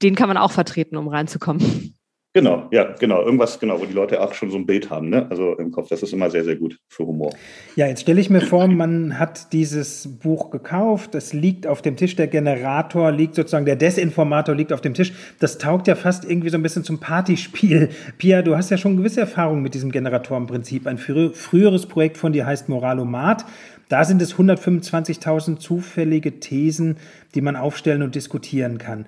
Den 0.00 0.14
kann 0.14 0.28
man 0.28 0.38
auch 0.38 0.52
vertreten, 0.52 0.96
um 0.96 1.08
reinzukommen. 1.08 1.95
Genau, 2.36 2.68
ja, 2.70 2.94
genau. 2.98 3.22
Irgendwas, 3.22 3.58
genau, 3.58 3.80
wo 3.80 3.86
die 3.86 3.94
Leute 3.94 4.20
auch 4.20 4.34
schon 4.34 4.50
so 4.50 4.58
ein 4.58 4.66
Bild 4.66 4.90
haben, 4.90 5.08
ne? 5.08 5.26
Also 5.30 5.56
im 5.56 5.70
Kopf. 5.72 5.88
Das 5.88 6.02
ist 6.02 6.12
immer 6.12 6.28
sehr, 6.28 6.44
sehr 6.44 6.56
gut 6.56 6.78
für 6.86 7.06
Humor. 7.06 7.32
Ja, 7.76 7.86
jetzt 7.86 8.02
stelle 8.02 8.20
ich 8.20 8.28
mir 8.28 8.42
vor, 8.42 8.68
man 8.68 9.18
hat 9.18 9.54
dieses 9.54 10.18
Buch 10.18 10.50
gekauft, 10.50 11.14
es 11.14 11.32
liegt 11.32 11.66
auf 11.66 11.80
dem 11.80 11.96
Tisch, 11.96 12.14
der 12.14 12.26
Generator 12.26 13.10
liegt 13.10 13.36
sozusagen, 13.36 13.64
der 13.64 13.76
Desinformator 13.76 14.54
liegt 14.54 14.74
auf 14.74 14.82
dem 14.82 14.92
Tisch. 14.92 15.14
Das 15.38 15.56
taugt 15.56 15.88
ja 15.88 15.94
fast 15.94 16.28
irgendwie 16.30 16.50
so 16.50 16.58
ein 16.58 16.62
bisschen 16.62 16.84
zum 16.84 17.00
Partyspiel. 17.00 17.88
Pia, 18.18 18.42
du 18.42 18.54
hast 18.54 18.70
ja 18.70 18.76
schon 18.76 18.98
gewisse 18.98 19.20
Erfahrung 19.20 19.62
mit 19.62 19.72
diesem 19.72 19.90
Generatorenprinzip. 19.90 20.86
Ein 20.86 20.98
früheres 20.98 21.86
Projekt 21.86 22.18
von 22.18 22.34
dir 22.34 22.44
heißt 22.44 22.68
Moralomat. 22.68 23.46
Da 23.88 24.04
sind 24.04 24.20
es 24.20 24.34
125.000 24.34 25.56
zufällige 25.56 26.38
Thesen, 26.38 26.98
die 27.34 27.40
man 27.40 27.56
aufstellen 27.56 28.02
und 28.02 28.14
diskutieren 28.14 28.76
kann. 28.76 29.06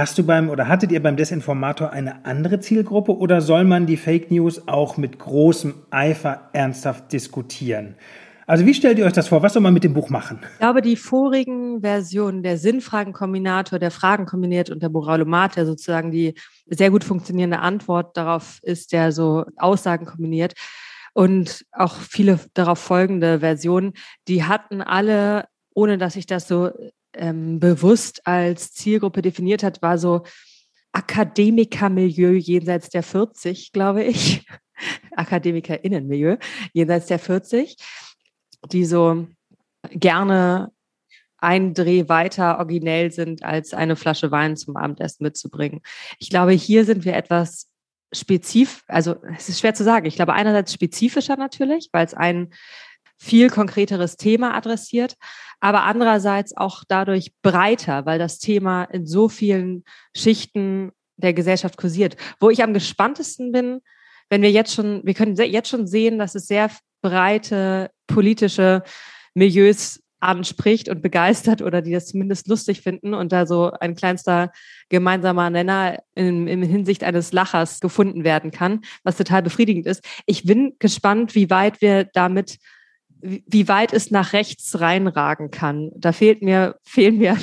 Hast 0.00 0.16
du 0.16 0.24
beim 0.24 0.48
oder 0.48 0.66
hattet 0.66 0.92
ihr 0.92 1.02
beim 1.02 1.18
Desinformator 1.18 1.90
eine 1.90 2.24
andere 2.24 2.58
Zielgruppe 2.58 3.18
oder 3.18 3.42
soll 3.42 3.64
man 3.64 3.84
die 3.84 3.98
Fake 3.98 4.30
News 4.30 4.66
auch 4.66 4.96
mit 4.96 5.18
großem 5.18 5.74
Eifer 5.90 6.48
ernsthaft 6.54 7.12
diskutieren? 7.12 7.96
Also 8.46 8.64
wie 8.64 8.72
stellt 8.72 8.98
ihr 8.98 9.04
euch 9.04 9.12
das 9.12 9.28
vor? 9.28 9.42
Was 9.42 9.52
soll 9.52 9.60
man 9.60 9.74
mit 9.74 9.84
dem 9.84 9.92
Buch 9.92 10.08
machen? 10.08 10.38
Ich 10.54 10.58
glaube, 10.58 10.80
die 10.80 10.96
vorigen 10.96 11.82
Versionen, 11.82 12.42
der 12.42 12.56
Sinnfragenkombinator, 12.56 13.78
der 13.78 13.90
Fragen 13.90 14.24
kombiniert 14.24 14.70
und 14.70 14.80
der 14.82 14.88
Moralomat, 14.88 15.56
der 15.56 15.66
sozusagen 15.66 16.10
die 16.10 16.32
sehr 16.64 16.90
gut 16.90 17.04
funktionierende 17.04 17.58
Antwort 17.58 18.16
darauf 18.16 18.58
ist, 18.62 18.94
der 18.94 19.12
so 19.12 19.44
Aussagen 19.58 20.06
kombiniert 20.06 20.54
und 21.12 21.66
auch 21.72 21.96
viele 21.96 22.40
darauf 22.54 22.78
folgende 22.78 23.40
Versionen, 23.40 23.92
die 24.28 24.44
hatten 24.44 24.80
alle, 24.80 25.44
ohne 25.74 25.98
dass 25.98 26.16
ich 26.16 26.24
das 26.24 26.48
so 26.48 26.70
ähm, 27.14 27.60
bewusst 27.60 28.26
als 28.26 28.72
Zielgruppe 28.72 29.22
definiert 29.22 29.62
hat, 29.62 29.82
war 29.82 29.98
so 29.98 30.22
Akademikermilieu 30.92 32.32
jenseits 32.32 32.88
der 32.88 33.02
40, 33.02 33.72
glaube 33.72 34.04
ich. 34.04 34.46
Akademikerinnenmilieu 35.16 36.36
jenseits 36.72 37.06
der 37.06 37.18
40, 37.18 37.76
die 38.72 38.84
so 38.84 39.26
gerne 39.90 40.72
ein 41.38 41.74
Dreh 41.74 42.08
weiter 42.08 42.58
originell 42.58 43.10
sind, 43.12 43.42
als 43.42 43.72
eine 43.72 43.96
Flasche 43.96 44.30
Wein 44.30 44.56
zum 44.56 44.76
Abendessen 44.76 45.22
mitzubringen. 45.22 45.80
Ich 46.18 46.30
glaube, 46.30 46.52
hier 46.52 46.84
sind 46.84 47.04
wir 47.04 47.14
etwas 47.14 47.70
spezifisch, 48.12 48.82
also 48.88 49.16
es 49.36 49.48
ist 49.48 49.60
schwer 49.60 49.74
zu 49.74 49.84
sagen. 49.84 50.06
Ich 50.06 50.16
glaube, 50.16 50.32
einerseits 50.32 50.72
spezifischer 50.72 51.36
natürlich, 51.36 51.88
weil 51.92 52.04
es 52.04 52.14
ein 52.14 52.52
viel 53.20 53.50
konkreteres 53.50 54.16
Thema 54.16 54.54
adressiert, 54.54 55.16
aber 55.60 55.82
andererseits 55.82 56.56
auch 56.56 56.84
dadurch 56.88 57.32
breiter, 57.42 58.06
weil 58.06 58.18
das 58.18 58.38
Thema 58.38 58.84
in 58.84 59.06
so 59.06 59.28
vielen 59.28 59.84
Schichten 60.16 60.90
der 61.16 61.34
Gesellschaft 61.34 61.76
kursiert. 61.76 62.16
Wo 62.40 62.48
ich 62.48 62.62
am 62.62 62.72
gespanntesten 62.72 63.52
bin, 63.52 63.80
wenn 64.30 64.40
wir 64.40 64.50
jetzt 64.50 64.74
schon, 64.74 65.02
wir 65.04 65.12
können 65.12 65.36
jetzt 65.36 65.68
schon 65.68 65.86
sehen, 65.86 66.18
dass 66.18 66.34
es 66.34 66.46
sehr 66.46 66.70
breite 67.02 67.90
politische 68.06 68.82
Milieus 69.34 70.00
anspricht 70.20 70.88
und 70.88 71.02
begeistert 71.02 71.62
oder 71.62 71.82
die 71.82 71.92
das 71.92 72.06
zumindest 72.06 72.48
lustig 72.48 72.80
finden 72.80 73.14
und 73.14 73.32
da 73.32 73.46
so 73.46 73.70
ein 73.70 73.96
kleinster 73.96 74.50
gemeinsamer 74.88 75.50
Nenner 75.50 75.98
in, 76.14 76.46
in 76.46 76.62
Hinsicht 76.62 77.04
eines 77.04 77.32
Lachers 77.32 77.80
gefunden 77.80 78.24
werden 78.24 78.50
kann, 78.50 78.80
was 79.02 79.16
total 79.16 79.42
befriedigend 79.42 79.86
ist. 79.86 80.02
Ich 80.26 80.44
bin 80.44 80.74
gespannt, 80.78 81.34
wie 81.34 81.50
weit 81.50 81.80
wir 81.80 82.04
damit 82.04 82.58
wie 83.22 83.68
weit 83.68 83.92
es 83.92 84.10
nach 84.10 84.32
rechts 84.32 84.80
reinragen 84.80 85.50
kann. 85.50 85.90
Da 85.96 86.12
fehlt 86.12 86.42
mir, 86.42 86.76
fehlen 86.84 87.18
mir 87.18 87.36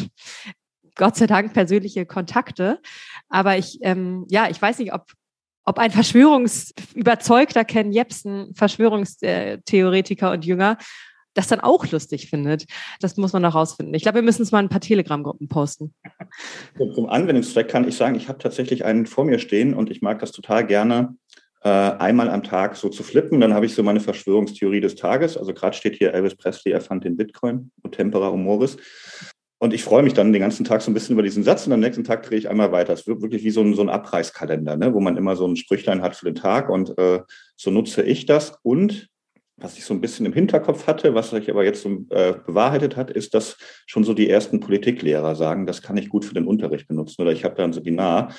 Gott 0.95 1.15
sei 1.15 1.27
Dank 1.27 1.53
persönliche 1.53 2.05
Kontakte. 2.05 2.79
Aber 3.29 3.57
ich, 3.57 3.79
ähm, 3.81 4.25
ja, 4.29 4.49
ich 4.49 4.61
weiß 4.61 4.79
nicht, 4.79 4.93
ob, 4.93 5.11
ob 5.63 5.79
ein 5.79 5.91
Verschwörungsüberzeugter 5.91 7.65
Ken 7.65 7.91
Jebsen, 7.91 8.53
Verschwörungstheoretiker 8.55 10.31
und 10.31 10.45
Jünger, 10.45 10.77
das 11.37 11.47
dann 11.47 11.59
auch 11.59 11.85
lustig 11.91 12.29
findet. 12.29 12.65
Das 12.99 13.15
muss 13.15 13.31
man 13.31 13.43
noch 13.43 13.53
rausfinden. 13.53 13.93
Ich 13.93 14.01
glaube, 14.01 14.15
wir 14.15 14.23
müssen 14.23 14.41
es 14.41 14.51
mal 14.51 14.59
ein 14.59 14.69
paar 14.69 14.81
Telegram-Gruppen 14.81 15.47
posten. 15.47 15.93
Zum 16.95 17.07
Anwendungszweck 17.07 17.67
kann 17.67 17.87
ich 17.87 17.95
sagen, 17.95 18.15
ich 18.15 18.27
habe 18.27 18.39
tatsächlich 18.39 18.83
einen 18.85 19.05
vor 19.05 19.23
mir 19.23 19.37
stehen 19.37 19.75
und 19.75 19.91
ich 19.91 20.01
mag 20.01 20.17
das 20.19 20.31
total 20.31 20.65
gerne, 20.65 21.15
einmal 21.61 22.29
am 22.29 22.43
Tag 22.43 22.75
so 22.75 22.87
zu 22.87 23.03
flippen. 23.03 23.41
Dann 23.41 23.53
habe 23.53 23.65
ich 23.65 23.73
so 23.73 23.83
meine 23.83 23.99
Verschwörungstheorie 23.99 24.79
des 24.79 24.95
Tages. 24.95 25.37
Also 25.37 25.53
gerade 25.53 25.75
steht 25.75 25.95
hier, 25.95 26.13
Elvis 26.13 26.35
Presley 26.35 26.71
erfand 26.71 27.03
den 27.03 27.17
Bitcoin 27.17 27.71
und 27.81 27.93
Tempera 27.93 28.31
Humoris. 28.31 28.77
Und 29.59 29.73
ich 29.73 29.83
freue 29.83 30.03
mich 30.03 30.13
dann 30.13 30.33
den 30.33 30.41
ganzen 30.41 30.65
Tag 30.65 30.81
so 30.81 30.91
ein 30.91 30.93
bisschen 30.93 31.13
über 31.13 31.23
diesen 31.23 31.43
Satz 31.43 31.65
und 31.65 31.73
am 31.73 31.79
nächsten 31.79 32.03
Tag 32.03 32.23
drehe 32.23 32.37
ich 32.37 32.47
einmal 32.47 32.71
weiter. 32.71 32.93
Es 32.93 33.07
wird 33.07 33.21
wirklich 33.21 33.43
wie 33.43 33.49
so 33.49 33.61
ein, 33.61 33.73
so 33.73 33.81
ein 33.81 33.89
Abreißkalender, 33.89 34.77
ne? 34.77 34.93
wo 34.93 34.99
man 34.99 35.17
immer 35.17 35.35
so 35.35 35.47
ein 35.47 35.55
Sprüchlein 35.55 36.03
hat 36.03 36.15
für 36.15 36.25
den 36.25 36.35
Tag 36.35 36.69
und 36.69 36.97
äh, 36.99 37.21
so 37.55 37.71
nutze 37.71 38.03
ich 38.03 38.27
das. 38.27 38.59
Und 38.61 39.09
was 39.59 39.75
ich 39.79 39.85
so 39.85 39.95
ein 39.95 40.01
bisschen 40.01 40.27
im 40.27 40.33
Hinterkopf 40.33 40.85
hatte, 40.85 41.15
was 41.15 41.31
sich 41.31 41.49
aber 41.49 41.63
jetzt 41.63 41.81
so 41.81 42.05
äh, 42.11 42.35
bewahrheitet 42.45 42.95
hat, 42.95 43.09
ist, 43.09 43.33
dass 43.33 43.57
schon 43.87 44.03
so 44.03 44.13
die 44.13 44.29
ersten 44.29 44.59
Politiklehrer 44.59 45.33
sagen, 45.35 45.65
das 45.65 45.81
kann 45.81 45.97
ich 45.97 46.09
gut 46.09 46.25
für 46.25 46.35
den 46.35 46.45
Unterricht 46.45 46.87
benutzen. 46.87 47.23
Oder 47.23 47.31
ich 47.31 47.43
habe 47.43 47.55
da 47.55 47.63
ein 47.63 47.73
Seminar, 47.73 48.35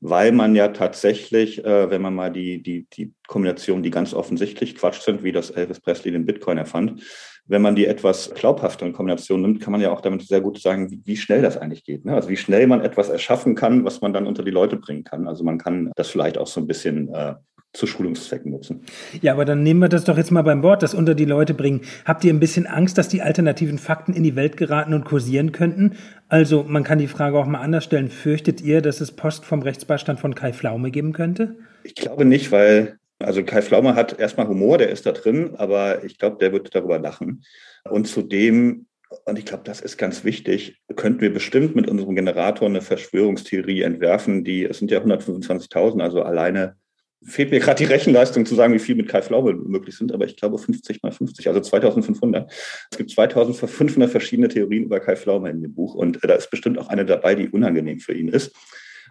weil 0.00 0.32
man 0.32 0.54
ja 0.54 0.68
tatsächlich, 0.68 1.64
äh, 1.64 1.90
wenn 1.90 2.02
man 2.02 2.14
mal 2.14 2.30
die, 2.30 2.62
die, 2.62 2.86
die 2.92 3.12
Kombination, 3.26 3.82
die 3.82 3.90
ganz 3.90 4.12
offensichtlich 4.14 4.74
Quatsch 4.74 5.00
sind, 5.00 5.22
wie 5.22 5.32
das 5.32 5.50
Elvis 5.50 5.80
Presley 5.80 6.12
den 6.12 6.26
Bitcoin 6.26 6.58
erfand, 6.58 7.02
wenn 7.46 7.62
man 7.62 7.74
die 7.74 7.86
etwas 7.86 8.32
glaubhafteren 8.34 8.92
Kombinationen 8.92 9.42
nimmt, 9.42 9.60
kann 9.60 9.72
man 9.72 9.80
ja 9.80 9.92
auch 9.92 10.00
damit 10.00 10.26
sehr 10.26 10.40
gut 10.40 10.58
sagen, 10.60 10.90
wie, 10.90 11.00
wie 11.04 11.16
schnell 11.16 11.42
das 11.42 11.56
eigentlich 11.56 11.84
geht. 11.84 12.04
Ne? 12.04 12.14
Also 12.14 12.28
wie 12.28 12.36
schnell 12.36 12.66
man 12.66 12.80
etwas 12.80 13.10
erschaffen 13.10 13.54
kann, 13.54 13.84
was 13.84 14.00
man 14.00 14.12
dann 14.12 14.26
unter 14.26 14.42
die 14.42 14.50
Leute 14.50 14.76
bringen 14.76 15.04
kann. 15.04 15.28
Also 15.28 15.44
man 15.44 15.58
kann 15.58 15.92
das 15.96 16.08
vielleicht 16.08 16.38
auch 16.38 16.46
so 16.46 16.60
ein 16.60 16.66
bisschen 16.66 17.12
äh, 17.14 17.34
zu 17.74 17.86
Schulungszwecken 17.86 18.52
nutzen. 18.52 18.84
Ja, 19.20 19.32
aber 19.32 19.44
dann 19.44 19.62
nehmen 19.62 19.80
wir 19.80 19.88
das 19.88 20.04
doch 20.04 20.16
jetzt 20.16 20.30
mal 20.30 20.42
beim 20.42 20.62
Wort, 20.62 20.82
das 20.82 20.94
unter 20.94 21.14
die 21.14 21.24
Leute 21.24 21.54
bringen. 21.54 21.82
Habt 22.04 22.24
ihr 22.24 22.32
ein 22.32 22.40
bisschen 22.40 22.66
Angst, 22.66 22.96
dass 22.96 23.08
die 23.08 23.20
alternativen 23.20 23.78
Fakten 23.78 24.14
in 24.14 24.22
die 24.22 24.36
Welt 24.36 24.56
geraten 24.56 24.94
und 24.94 25.04
kursieren 25.04 25.52
könnten? 25.52 25.96
Also 26.28 26.64
man 26.66 26.84
kann 26.84 26.98
die 26.98 27.08
Frage 27.08 27.36
auch 27.36 27.46
mal 27.46 27.60
anders 27.60 27.84
stellen. 27.84 28.10
Fürchtet 28.10 28.60
ihr, 28.60 28.80
dass 28.80 29.00
es 29.00 29.12
Post 29.12 29.44
vom 29.44 29.62
Rechtsbeistand 29.62 30.20
von 30.20 30.34
Kai 30.34 30.52
Flaume 30.52 30.90
geben 30.90 31.12
könnte? 31.12 31.56
Ich 31.82 31.96
glaube 31.96 32.24
nicht, 32.24 32.52
weil 32.52 32.98
also 33.18 33.42
Kai 33.42 33.62
Flaume 33.62 33.94
hat 33.94 34.18
erstmal 34.18 34.48
Humor, 34.48 34.78
der 34.78 34.90
ist 34.90 35.06
da 35.06 35.12
drin, 35.12 35.54
aber 35.56 36.04
ich 36.04 36.18
glaube, 36.18 36.36
der 36.40 36.52
wird 36.52 36.74
darüber 36.74 36.98
lachen. 36.98 37.44
Und 37.88 38.06
zudem 38.06 38.86
und 39.24 39.38
ich 39.38 39.44
glaube, 39.44 39.62
das 39.64 39.80
ist 39.80 39.96
ganz 39.96 40.24
wichtig, 40.24 40.80
könnten 40.96 41.20
wir 41.20 41.32
bestimmt 41.32 41.76
mit 41.76 41.88
unserem 41.88 42.16
Generator 42.16 42.68
eine 42.68 42.80
Verschwörungstheorie 42.80 43.82
entwerfen, 43.82 44.42
die, 44.42 44.64
es 44.64 44.78
sind 44.78 44.90
ja 44.90 44.98
125.000, 45.00 46.02
also 46.02 46.22
alleine 46.22 46.76
fehlt 47.24 47.50
mir 47.50 47.60
gerade 47.60 47.78
die 47.78 47.90
Rechenleistung 47.90 48.46
zu 48.46 48.54
sagen, 48.54 48.74
wie 48.74 48.78
viel 48.78 48.94
mit 48.94 49.08
Kai 49.08 49.22
Flaube 49.22 49.54
möglich 49.54 49.96
sind, 49.96 50.12
aber 50.12 50.26
ich 50.26 50.36
glaube 50.36 50.58
50 50.58 51.02
mal 51.02 51.12
50, 51.12 51.48
also 51.48 51.60
2500. 51.60 52.50
Es 52.90 52.98
gibt 52.98 53.10
2500 53.10 54.10
verschiedene 54.10 54.48
Theorien 54.48 54.84
über 54.84 55.00
Kai 55.00 55.16
Flaube 55.16 55.48
in 55.48 55.62
dem 55.62 55.74
Buch 55.74 55.94
und 55.94 56.22
äh, 56.22 56.26
da 56.26 56.34
ist 56.34 56.50
bestimmt 56.50 56.78
auch 56.78 56.88
eine 56.88 57.04
dabei, 57.04 57.34
die 57.34 57.48
unangenehm 57.48 58.00
für 58.00 58.14
ihn 58.14 58.28
ist. 58.28 58.54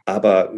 Aber 0.06 0.54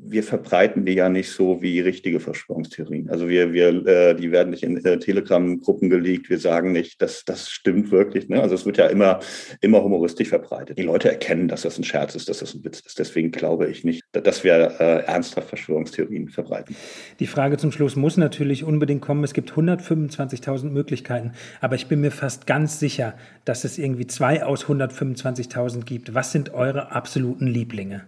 wir 0.00 0.22
verbreiten 0.22 0.84
die 0.84 0.92
ja 0.92 1.08
nicht 1.08 1.30
so 1.30 1.60
wie 1.60 1.80
richtige 1.80 2.20
Verschwörungstheorien. 2.20 3.10
Also 3.10 3.28
wir, 3.28 3.52
wir, 3.52 3.86
äh, 3.86 4.14
die 4.14 4.30
werden 4.30 4.50
nicht 4.50 4.62
in 4.62 4.84
äh, 4.84 4.98
Telegram-Gruppen 4.98 5.90
geleakt. 5.90 6.30
Wir 6.30 6.38
sagen 6.38 6.70
nicht, 6.70 7.02
dass 7.02 7.24
das 7.24 7.50
stimmt 7.50 7.90
wirklich. 7.90 8.28
Ne? 8.28 8.40
Also 8.40 8.54
es 8.54 8.64
wird 8.64 8.76
ja 8.76 8.86
immer, 8.86 9.18
immer 9.60 9.82
humoristisch 9.82 10.28
verbreitet. 10.28 10.78
Die 10.78 10.82
Leute 10.82 11.10
erkennen, 11.10 11.48
dass 11.48 11.62
das 11.62 11.78
ein 11.78 11.84
Scherz 11.84 12.14
ist, 12.14 12.28
dass 12.28 12.38
das 12.38 12.54
ein 12.54 12.64
Witz 12.64 12.80
ist. 12.80 12.98
Deswegen 12.98 13.32
glaube 13.32 13.68
ich 13.68 13.82
nicht, 13.82 14.02
dass 14.12 14.44
wir 14.44 14.76
äh, 14.78 15.04
ernsthaft 15.04 15.48
Verschwörungstheorien 15.48 16.28
verbreiten. 16.28 16.76
Die 17.18 17.26
Frage 17.26 17.56
zum 17.56 17.72
Schluss 17.72 17.96
muss 17.96 18.16
natürlich 18.16 18.62
unbedingt 18.62 19.02
kommen. 19.02 19.24
Es 19.24 19.34
gibt 19.34 19.50
125.000 19.50 20.70
Möglichkeiten, 20.70 21.32
aber 21.60 21.74
ich 21.74 21.88
bin 21.88 22.00
mir 22.00 22.12
fast 22.12 22.46
ganz 22.46 22.78
sicher, 22.78 23.14
dass 23.44 23.64
es 23.64 23.78
irgendwie 23.78 24.06
zwei 24.06 24.44
aus 24.44 24.66
125.000 24.66 25.84
gibt. 25.84 26.14
Was 26.14 26.30
sind 26.30 26.54
eure 26.54 26.92
absoluten 26.92 27.48
Lieblinge? 27.48 28.04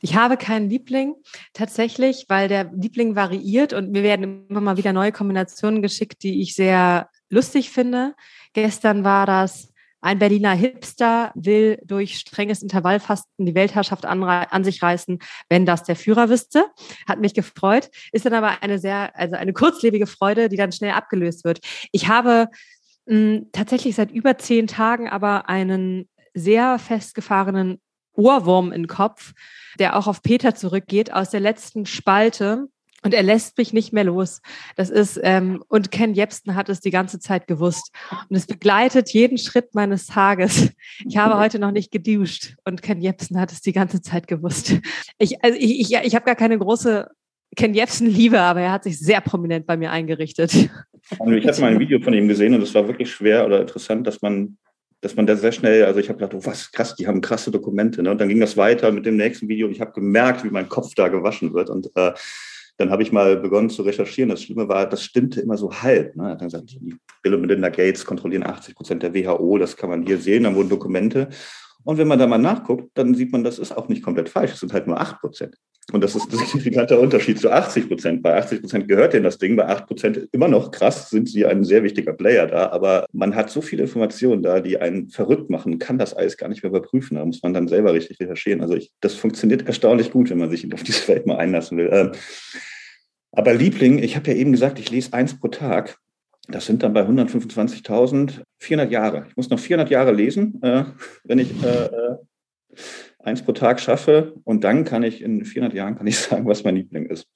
Ich 0.00 0.14
habe 0.14 0.38
keinen 0.38 0.70
Liebling 0.70 1.14
tatsächlich, 1.52 2.26
weil 2.28 2.48
der 2.48 2.70
Liebling 2.72 3.16
variiert 3.16 3.72
und 3.72 3.90
mir 3.90 4.02
werden 4.02 4.46
immer 4.48 4.60
mal 4.60 4.76
wieder 4.76 4.92
neue 4.92 5.12
Kombinationen 5.12 5.82
geschickt, 5.82 6.22
die 6.22 6.40
ich 6.40 6.54
sehr 6.54 7.08
lustig 7.30 7.70
finde. 7.70 8.14
Gestern 8.52 9.04
war 9.04 9.26
das 9.26 9.72
Ein 10.00 10.20
Berliner 10.20 10.52
Hipster 10.52 11.32
will 11.34 11.80
durch 11.84 12.18
strenges 12.18 12.62
Intervallfasten 12.62 13.44
die 13.44 13.56
Weltherrschaft 13.56 14.06
an, 14.06 14.22
an, 14.22 14.62
sich 14.62 14.80
reißen, 14.80 15.18
wenn 15.48 15.66
das 15.66 15.82
der 15.82 15.96
Führer 15.96 16.28
wüsste. 16.28 16.66
Hat 17.08 17.18
mich 17.18 17.34
gefreut. 17.34 17.90
Ist 18.12 18.24
dann 18.24 18.34
aber 18.34 18.62
eine 18.62 18.78
sehr, 18.78 19.10
also 19.16 19.34
eine 19.34 19.52
kurzlebige 19.52 20.06
Freude, 20.06 20.48
die 20.48 20.56
dann 20.56 20.70
schnell 20.70 20.92
abgelöst 20.92 21.44
wird. 21.44 21.58
Ich 21.90 22.06
habe 22.06 22.48
mh, 23.06 23.14
hm, 23.14 23.46
tatsächlich 23.52 23.96
seit 23.96 24.12
über 24.12 24.38
zehn 24.38 24.68
Tagen 24.68 25.08
aber 25.08 25.48
einen 25.48 26.08
sehr 26.32 26.78
festgefahrenen 26.78 27.80
Ohrwurm 28.18 28.72
im 28.72 28.86
Kopf, 28.86 29.32
der 29.78 29.96
auch 29.96 30.06
auf 30.06 30.22
Peter 30.22 30.54
zurückgeht 30.54 31.12
aus 31.12 31.30
der 31.30 31.40
letzten 31.40 31.86
Spalte. 31.86 32.66
Und 33.04 33.14
er 33.14 33.22
lässt 33.22 33.56
mich 33.58 33.72
nicht 33.72 33.92
mehr 33.92 34.02
los. 34.02 34.42
Das 34.74 34.90
ist, 34.90 35.20
ähm, 35.22 35.62
und 35.68 35.92
Ken 35.92 36.14
Jebsen 36.14 36.56
hat 36.56 36.68
es 36.68 36.80
die 36.80 36.90
ganze 36.90 37.20
Zeit 37.20 37.46
gewusst. 37.46 37.92
Und 38.28 38.34
es 38.34 38.46
begleitet 38.46 39.10
jeden 39.10 39.38
Schritt 39.38 39.72
meines 39.72 40.06
Tages. 40.06 40.70
Ich 41.06 41.16
habe 41.16 41.38
heute 41.38 41.60
noch 41.60 41.70
nicht 41.70 41.92
geduscht 41.92 42.56
und 42.64 42.82
Ken 42.82 43.00
Jebsen 43.00 43.38
hat 43.38 43.52
es 43.52 43.60
die 43.60 43.72
ganze 43.72 44.02
Zeit 44.02 44.26
gewusst. 44.26 44.74
Ich, 45.18 45.44
also 45.44 45.56
ich, 45.56 45.80
ich, 45.80 45.96
ich 45.96 46.14
habe 46.16 46.24
gar 46.24 46.34
keine 46.34 46.58
große 46.58 47.08
Ken 47.54 47.72
Jebsen-Liebe, 47.72 48.40
aber 48.40 48.62
er 48.62 48.72
hat 48.72 48.82
sich 48.82 48.98
sehr 48.98 49.20
prominent 49.20 49.64
bei 49.64 49.76
mir 49.76 49.92
eingerichtet. 49.92 50.68
Also 51.20 51.32
ich 51.32 51.46
habe 51.46 51.60
mal 51.60 51.72
ein 51.72 51.80
Video 51.80 52.00
von 52.00 52.12
ihm 52.12 52.26
gesehen 52.26 52.52
und 52.54 52.62
es 52.62 52.74
war 52.74 52.88
wirklich 52.88 53.12
schwer 53.12 53.46
oder 53.46 53.60
interessant, 53.60 54.08
dass 54.08 54.22
man 54.22 54.58
dass 55.00 55.14
man 55.14 55.26
da 55.26 55.36
sehr 55.36 55.52
schnell, 55.52 55.84
also 55.84 56.00
ich 56.00 56.08
habe 56.08 56.18
gedacht, 56.18 56.34
oh, 56.34 56.44
was 56.44 56.72
krass, 56.72 56.96
die 56.96 57.06
haben 57.06 57.20
krasse 57.20 57.50
Dokumente. 57.50 58.02
Ne? 58.02 58.10
Und 58.10 58.20
dann 58.20 58.28
ging 58.28 58.40
das 58.40 58.56
weiter 58.56 58.90
mit 58.90 59.06
dem 59.06 59.16
nächsten 59.16 59.48
Video 59.48 59.66
und 59.66 59.72
ich 59.72 59.80
habe 59.80 59.92
gemerkt, 59.92 60.44
wie 60.44 60.50
mein 60.50 60.68
Kopf 60.68 60.94
da 60.94 61.08
gewaschen 61.08 61.54
wird. 61.54 61.70
Und 61.70 61.90
äh, 61.94 62.12
dann 62.78 62.90
habe 62.90 63.02
ich 63.02 63.12
mal 63.12 63.36
begonnen 63.36 63.70
zu 63.70 63.82
recherchieren. 63.82 64.30
Das 64.30 64.42
Schlimme 64.42 64.68
war, 64.68 64.88
das 64.88 65.04
stimmte 65.04 65.40
immer 65.40 65.56
so 65.56 65.72
halb. 65.72 66.16
Ne? 66.16 66.36
Dann 66.36 66.48
gesagt, 66.48 66.70
die 66.70 66.96
Bill 67.22 67.34
und 67.34 67.42
Melinda 67.42 67.68
Gates 67.68 68.04
kontrollieren 68.04 68.44
80 68.44 68.74
Prozent 68.74 69.02
der 69.02 69.14
WHO, 69.14 69.58
das 69.58 69.76
kann 69.76 69.90
man 69.90 70.04
hier 70.04 70.18
sehen. 70.18 70.44
Dann 70.44 70.54
wurden 70.54 70.68
Dokumente. 70.68 71.28
Und 71.84 71.98
wenn 71.98 72.08
man 72.08 72.18
da 72.18 72.26
mal 72.26 72.38
nachguckt, 72.38 72.90
dann 72.94 73.14
sieht 73.14 73.32
man, 73.32 73.44
das 73.44 73.58
ist 73.58 73.76
auch 73.76 73.88
nicht 73.88 74.02
komplett 74.02 74.28
falsch. 74.28 74.52
Es 74.52 74.60
sind 74.60 74.72
halt 74.72 74.86
nur 74.86 75.00
8 75.00 75.20
Prozent. 75.20 75.56
Und 75.90 76.04
das 76.04 76.14
ist 76.14 76.30
ein 76.30 76.38
signifikanter 76.38 77.00
Unterschied 77.00 77.38
zu 77.40 77.50
80 77.50 77.88
Prozent. 77.88 78.22
Bei 78.22 78.36
80 78.36 78.60
Prozent 78.60 78.88
gehört 78.88 79.14
denen 79.14 79.24
das 79.24 79.38
Ding, 79.38 79.56
bei 79.56 79.66
8 79.66 79.86
Prozent 79.86 80.28
immer 80.32 80.48
noch 80.48 80.70
krass 80.70 81.08
sind 81.08 81.30
sie 81.30 81.46
ein 81.46 81.64
sehr 81.64 81.82
wichtiger 81.82 82.12
Player 82.12 82.46
da. 82.46 82.68
Aber 82.70 83.06
man 83.12 83.34
hat 83.34 83.48
so 83.48 83.62
viele 83.62 83.84
Informationen 83.84 84.42
da, 84.42 84.60
die 84.60 84.78
einen 84.78 85.08
verrückt 85.08 85.48
machen, 85.48 85.78
kann 85.78 85.96
das 85.96 86.12
alles 86.12 86.36
gar 86.36 86.48
nicht 86.48 86.62
mehr 86.62 86.70
überprüfen. 86.70 87.16
Da 87.16 87.24
muss 87.24 87.42
man 87.42 87.54
dann 87.54 87.68
selber 87.68 87.94
richtig 87.94 88.20
recherchieren. 88.20 88.60
Also 88.60 88.74
ich, 88.74 88.92
das 89.00 89.14
funktioniert 89.14 89.66
erstaunlich 89.66 90.10
gut, 90.10 90.28
wenn 90.28 90.38
man 90.38 90.50
sich 90.50 90.70
auf 90.74 90.82
diese 90.82 91.08
Welt 91.08 91.26
mal 91.26 91.38
einlassen 91.38 91.78
will. 91.78 91.88
Ähm, 91.90 92.12
aber 93.32 93.54
Liebling, 93.54 93.98
ich 93.98 94.14
habe 94.16 94.30
ja 94.30 94.36
eben 94.36 94.52
gesagt, 94.52 94.78
ich 94.78 94.90
lese 94.90 95.14
eins 95.14 95.38
pro 95.38 95.48
Tag. 95.48 95.98
Das 96.50 96.64
sind 96.64 96.82
dann 96.82 96.94
bei 96.94 97.02
125.000 97.02 98.42
400 98.58 98.90
Jahre. 98.90 99.26
Ich 99.28 99.36
muss 99.36 99.50
noch 99.50 99.58
400 99.58 99.90
Jahre 99.90 100.12
lesen, 100.12 100.60
äh, 100.62 100.84
wenn 101.24 101.38
ich 101.38 101.52
äh, 101.62 101.84
äh, 101.84 102.16
eins 103.18 103.42
pro 103.42 103.52
Tag 103.52 103.80
schaffe. 103.80 104.32
Und 104.44 104.64
dann 104.64 104.84
kann 104.84 105.02
ich 105.02 105.20
in 105.22 105.44
400 105.44 105.76
Jahren 105.76 105.96
kann 105.96 106.06
ich 106.06 106.18
sagen, 106.20 106.46
was 106.46 106.64
mein 106.64 106.76
Liebling 106.76 107.06
ist. 107.06 107.26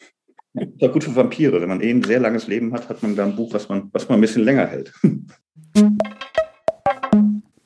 Das 0.55 0.67
ist 0.69 0.83
auch 0.83 0.93
gut 0.93 1.05
für 1.05 1.15
Vampire. 1.15 1.61
Wenn 1.61 1.69
man 1.69 1.83
eh 1.83 1.91
ein 1.91 2.03
sehr 2.03 2.21
langes 2.21 2.47
Leben 2.47 2.73
hat, 2.73 2.89
hat 2.89 3.03
man 3.03 3.15
da 3.15 3.25
ein 3.25 3.37
Buch, 3.37 3.53
was 3.53 3.69
man, 3.69 3.91
was 3.93 4.09
man 4.09 4.19
ein 4.19 4.23
bisschen 4.23 4.45
länger 4.45 4.67
hält. 4.67 4.93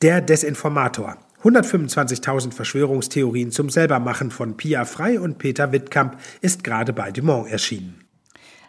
Der 0.02 0.20
Desinformator. 0.20 1.16
125.000 1.42 2.52
Verschwörungstheorien 2.52 3.50
zum 3.50 3.70
Selbermachen 3.70 4.30
von 4.30 4.56
Pia 4.56 4.84
Frei 4.84 5.20
und 5.20 5.38
Peter 5.38 5.72
Wittkamp 5.72 6.18
ist 6.40 6.64
gerade 6.64 6.92
bei 6.92 7.12
Dumont 7.12 7.48
erschienen. 7.48 8.05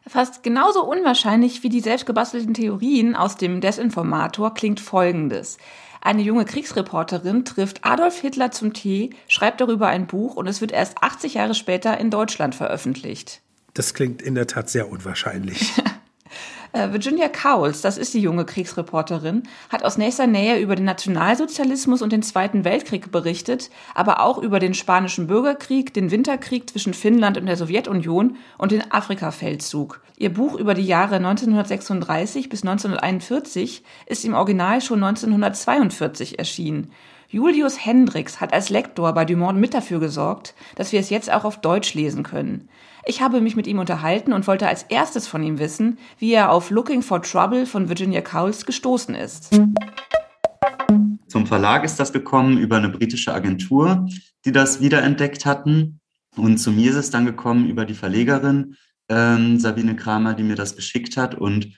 Fast 0.07 0.41
genauso 0.43 0.83
unwahrscheinlich 0.85 1.63
wie 1.63 1.69
die 1.69 1.81
selbstgebastelten 1.81 2.53
Theorien 2.53 3.15
aus 3.15 3.35
dem 3.35 3.59
Desinformator 3.59 4.53
klingt 4.53 4.79
Folgendes. 4.79 5.57
Eine 6.01 6.21
junge 6.21 6.45
Kriegsreporterin 6.45 7.43
trifft 7.43 7.83
Adolf 7.83 8.19
Hitler 8.19 8.51
zum 8.51 8.73
Tee, 8.73 9.09
schreibt 9.27 9.59
darüber 9.59 9.87
ein 9.87 10.07
Buch 10.07 10.35
und 10.35 10.47
es 10.47 10.61
wird 10.61 10.71
erst 10.71 11.01
80 11.01 11.33
Jahre 11.33 11.55
später 11.55 11.99
in 11.99 12.09
Deutschland 12.09 12.55
veröffentlicht. 12.55 13.41
Das 13.73 13.93
klingt 13.93 14.21
in 14.21 14.35
der 14.35 14.47
Tat 14.47 14.69
sehr 14.69 14.89
unwahrscheinlich. 14.89 15.73
Äh, 16.73 16.91
Virginia 16.91 17.29
Cowles, 17.29 17.81
das 17.81 17.97
ist 17.97 18.13
die 18.13 18.19
junge 18.19 18.45
Kriegsreporterin, 18.45 19.43
hat 19.69 19.83
aus 19.83 19.97
nächster 19.97 20.27
Nähe 20.27 20.59
über 20.59 20.75
den 20.75 20.85
Nationalsozialismus 20.85 22.01
und 22.01 22.11
den 22.11 22.23
Zweiten 22.23 22.65
Weltkrieg 22.65 23.11
berichtet, 23.11 23.69
aber 23.95 24.21
auch 24.21 24.37
über 24.37 24.59
den 24.59 24.73
Spanischen 24.73 25.27
Bürgerkrieg, 25.27 25.93
den 25.93 26.11
Winterkrieg 26.11 26.69
zwischen 26.69 26.93
Finnland 26.93 27.37
und 27.37 27.45
der 27.45 27.57
Sowjetunion 27.57 28.37
und 28.57 28.71
den 28.71 28.91
Afrikafeldzug. 28.91 30.01
Ihr 30.17 30.33
Buch 30.33 30.55
über 30.55 30.73
die 30.73 30.85
Jahre 30.85 31.15
1936 31.17 32.49
bis 32.49 32.63
1941 32.63 33.83
ist 34.07 34.25
im 34.25 34.33
Original 34.33 34.81
schon 34.81 35.03
1942 35.03 36.39
erschienen. 36.39 36.91
Julius 37.29 37.85
Hendricks 37.85 38.39
hat 38.39 38.53
als 38.53 38.69
Lektor 38.69 39.11
bei 39.13 39.25
Dumont 39.25 39.59
mit 39.59 39.73
dafür 39.73 39.99
gesorgt, 39.99 40.55
dass 40.75 40.93
wir 40.93 41.01
es 41.01 41.09
jetzt 41.09 41.29
auch 41.29 41.43
auf 41.43 41.59
Deutsch 41.59 41.93
lesen 41.93 42.23
können. 42.23 42.69
Ich 43.05 43.21
habe 43.21 43.41
mich 43.41 43.57
mit 43.57 43.67
ihm 43.67 43.79
unterhalten 43.79 44.31
und 44.31 44.47
wollte 44.47 44.67
als 44.67 44.83
erstes 44.83 45.27
von 45.27 45.43
ihm 45.43 45.59
wissen, 45.59 45.97
wie 46.19 46.31
er 46.31 46.51
auf 46.51 46.69
Looking 46.69 47.01
for 47.01 47.21
Trouble 47.21 47.65
von 47.65 47.89
Virginia 47.89 48.21
Cowles 48.21 48.65
gestoßen 48.65 49.13
ist. 49.13 49.59
Zum 51.27 51.45
Verlag 51.45 51.83
ist 51.83 51.99
das 51.99 52.13
gekommen 52.13 52.57
über 52.57 52.77
eine 52.77 52.89
britische 52.89 53.33
Agentur, 53.33 54.07
die 54.45 54.53
das 54.53 54.79
wiederentdeckt 54.79 55.45
hatten. 55.45 55.99
Und 56.37 56.59
zu 56.59 56.71
mir 56.71 56.91
ist 56.91 56.95
es 56.95 57.09
dann 57.11 57.25
gekommen 57.25 57.67
über 57.67 57.83
die 57.83 57.93
Verlegerin 57.93 58.77
ähm, 59.09 59.59
Sabine 59.59 59.97
Kramer, 59.97 60.33
die 60.33 60.43
mir 60.43 60.55
das 60.55 60.77
geschickt 60.77 61.17
hat. 61.17 61.35
Und 61.35 61.77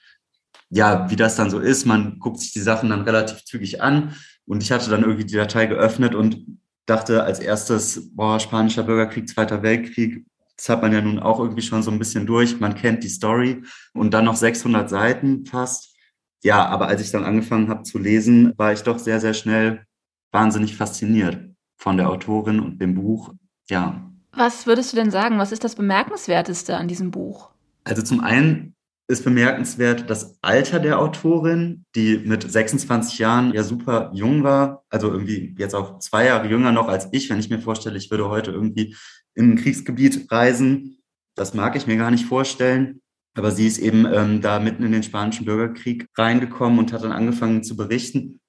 ja, 0.69 1.09
wie 1.09 1.15
das 1.15 1.35
dann 1.35 1.49
so 1.49 1.57
ist, 1.57 1.85
man 1.85 2.19
guckt 2.19 2.39
sich 2.39 2.51
die 2.51 2.59
Sachen 2.59 2.89
dann 2.89 3.01
relativ 3.01 3.43
zügig 3.45 3.81
an. 3.81 4.13
Und 4.49 4.63
ich 4.63 4.71
hatte 4.71 4.89
dann 4.89 5.03
irgendwie 5.03 5.25
die 5.25 5.35
Datei 5.35 5.67
geöffnet 5.67 6.15
und 6.15 6.43
dachte 6.87 7.23
als 7.23 7.39
erstes, 7.39 8.09
boah, 8.15 8.39
spanischer 8.39 8.81
Bürgerkrieg, 8.81 9.29
Zweiter 9.29 9.61
Weltkrieg, 9.61 10.25
das 10.57 10.69
hat 10.69 10.81
man 10.81 10.91
ja 10.91 11.01
nun 11.01 11.19
auch 11.19 11.39
irgendwie 11.39 11.61
schon 11.61 11.83
so 11.83 11.91
ein 11.91 11.99
bisschen 11.99 12.25
durch. 12.25 12.59
Man 12.59 12.73
kennt 12.73 13.03
die 13.03 13.09
Story 13.09 13.61
und 13.93 14.11
dann 14.11 14.25
noch 14.25 14.35
600 14.35 14.89
Seiten 14.89 15.45
fast. 15.45 15.95
Ja, 16.43 16.65
aber 16.65 16.87
als 16.87 16.99
ich 17.01 17.11
dann 17.11 17.25
angefangen 17.25 17.69
habe 17.69 17.83
zu 17.83 17.99
lesen, 17.99 18.53
war 18.57 18.73
ich 18.73 18.81
doch 18.81 18.97
sehr, 18.97 19.19
sehr 19.19 19.35
schnell 19.35 19.85
wahnsinnig 20.31 20.75
fasziniert 20.75 21.39
von 21.77 21.97
der 21.97 22.09
Autorin 22.09 22.59
und 22.59 22.81
dem 22.81 22.95
Buch. 22.95 23.35
Ja. 23.69 24.11
Was 24.31 24.65
würdest 24.65 24.91
du 24.91 24.97
denn 24.97 25.11
sagen? 25.11 25.37
Was 25.37 25.51
ist 25.51 25.63
das 25.63 25.75
Bemerkenswerteste 25.75 26.75
an 26.75 26.87
diesem 26.87 27.11
Buch? 27.11 27.51
Also 27.83 28.01
zum 28.01 28.21
einen 28.21 28.73
ist 29.09 29.23
bemerkenswert 29.23 30.07
das 30.09 30.37
Alter 30.41 30.79
der 30.79 30.99
Autorin, 30.99 31.85
die 31.95 32.19
mit 32.19 32.49
26 32.49 33.17
Jahren 33.17 33.51
ja 33.53 33.63
super 33.63 34.11
jung 34.13 34.43
war, 34.43 34.83
also 34.89 35.11
irgendwie 35.11 35.55
jetzt 35.57 35.73
auch 35.73 35.97
zwei 35.97 36.25
Jahre 36.25 36.47
jünger 36.47 36.71
noch 36.71 36.87
als 36.87 37.09
ich, 37.11 37.27
wenn 37.29 37.39
ich 37.39 37.49
mir 37.49 37.59
vorstelle, 37.59 37.97
ich 37.97 38.11
würde 38.11 38.29
heute 38.29 38.51
irgendwie 38.51 38.95
in 39.33 39.51
ein 39.51 39.55
Kriegsgebiet 39.55 40.31
reisen. 40.31 40.99
Das 41.35 41.55
mag 41.55 41.75
ich 41.75 41.87
mir 41.87 41.97
gar 41.97 42.11
nicht 42.11 42.25
vorstellen. 42.25 43.01
Aber 43.35 43.51
sie 43.51 43.67
ist 43.67 43.79
eben 43.79 44.05
ähm, 44.05 44.41
da 44.41 44.59
mitten 44.59 44.83
in 44.83 44.91
den 44.91 45.03
Spanischen 45.03 45.45
Bürgerkrieg 45.45 46.07
reingekommen 46.15 46.77
und 46.77 46.93
hat 46.93 47.03
dann 47.03 47.11
angefangen 47.11 47.63
zu 47.63 47.75
berichten. 47.75 48.39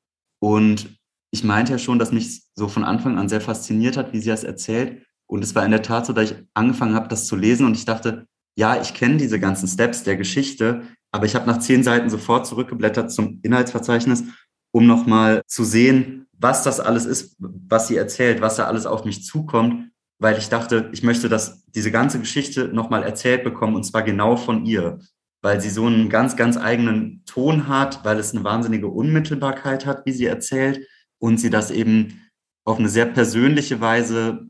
Und 0.41 0.99
ich 1.31 1.45
meinte 1.45 1.73
ja 1.73 1.79
schon, 1.79 1.99
dass 1.99 2.13
mich 2.13 2.43
so 2.55 2.69
von 2.69 2.85
Anfang 2.85 3.17
an 3.17 3.29
sehr 3.29 3.41
fasziniert 3.41 3.97
hat, 3.97 4.13
wie 4.13 4.21
sie 4.21 4.31
das 4.31 4.45
erzählt. 4.45 5.07
Und 5.27 5.45
es 5.45 5.55
war 5.55 5.65
in 5.65 5.71
der 5.71 5.83
Tat 5.83 6.07
so, 6.07 6.13
dass 6.13 6.33
ich 6.33 6.39
angefangen 6.55 6.95
habe, 6.95 7.09
das 7.09 7.27
zu 7.27 7.37
lesen 7.37 7.65
und 7.65 7.77
ich 7.77 7.85
dachte, 7.85 8.27
ja, 8.61 8.81
ich 8.81 8.95
kenne 8.95 9.17
diese 9.17 9.41
ganzen 9.41 9.67
Steps 9.67 10.05
der 10.05 10.17
Geschichte, 10.17 10.83
aber 11.11 11.27
ich 11.27 11.35
habe 11.35 11.47
nach 11.47 11.59
zehn 11.59 11.83
Seiten 11.83 12.11
sofort 12.11 12.47
zurückgeblättert 12.47 13.11
zum 13.11 13.41
Inhaltsverzeichnis, 13.43 14.25
um 14.73 14.87
nochmal 14.87 15.43
zu 15.47 15.65
sehen, 15.65 16.27
was 16.39 16.63
das 16.63 16.79
alles 16.79 17.07
ist, 17.07 17.37
was 17.39 17.89
sie 17.89 17.97
erzählt, 17.97 18.41
was 18.41 18.57
da 18.57 18.67
alles 18.67 18.87
auf 18.87 19.05
mich 19.05 19.25
zukommt 19.25 19.91
weil 20.21 20.39
ich 20.39 20.51
dachte, 20.51 20.91
ich 20.93 21.03
möchte, 21.03 21.29
dass 21.29 21.65
diese 21.67 21.91
ganze 21.91 22.21
Geschichte 22.21 22.69
nochmal 22.69 23.03
erzählt 23.03 23.43
bekommen 23.43 23.75
und 23.75 23.85
zwar 23.85 24.03
genau 24.03 24.37
von 24.37 24.67
ihr, 24.67 25.01
weil 25.43 25.61
sie 25.61 25.71
so 25.71 25.87
einen 25.87 26.11
ganz, 26.11 26.37
ganz 26.37 26.59
eigenen 26.59 27.25
Ton 27.25 27.69
hat, 27.69 28.05
weil 28.05 28.19
es 28.19 28.33
eine 28.35 28.45
wahnsinnige 28.45 28.87
Unmittelbarkeit 28.87 29.87
hat, 29.87 30.05
wie 30.05 30.13
sie 30.13 30.27
erzählt 30.27 30.87
und 31.19 31.39
sie 31.39 31.49
das 31.49 31.71
eben 31.71 32.21
auf 32.67 32.79
eine 32.79 32.91
sehr 32.91 33.07
persönliche 33.07 33.81
Weise 33.81 34.47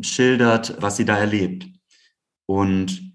schildert, 0.00 0.76
was 0.82 0.96
sie 0.96 1.04
da 1.04 1.16
erlebt. 1.16 1.68
Und 2.46 3.07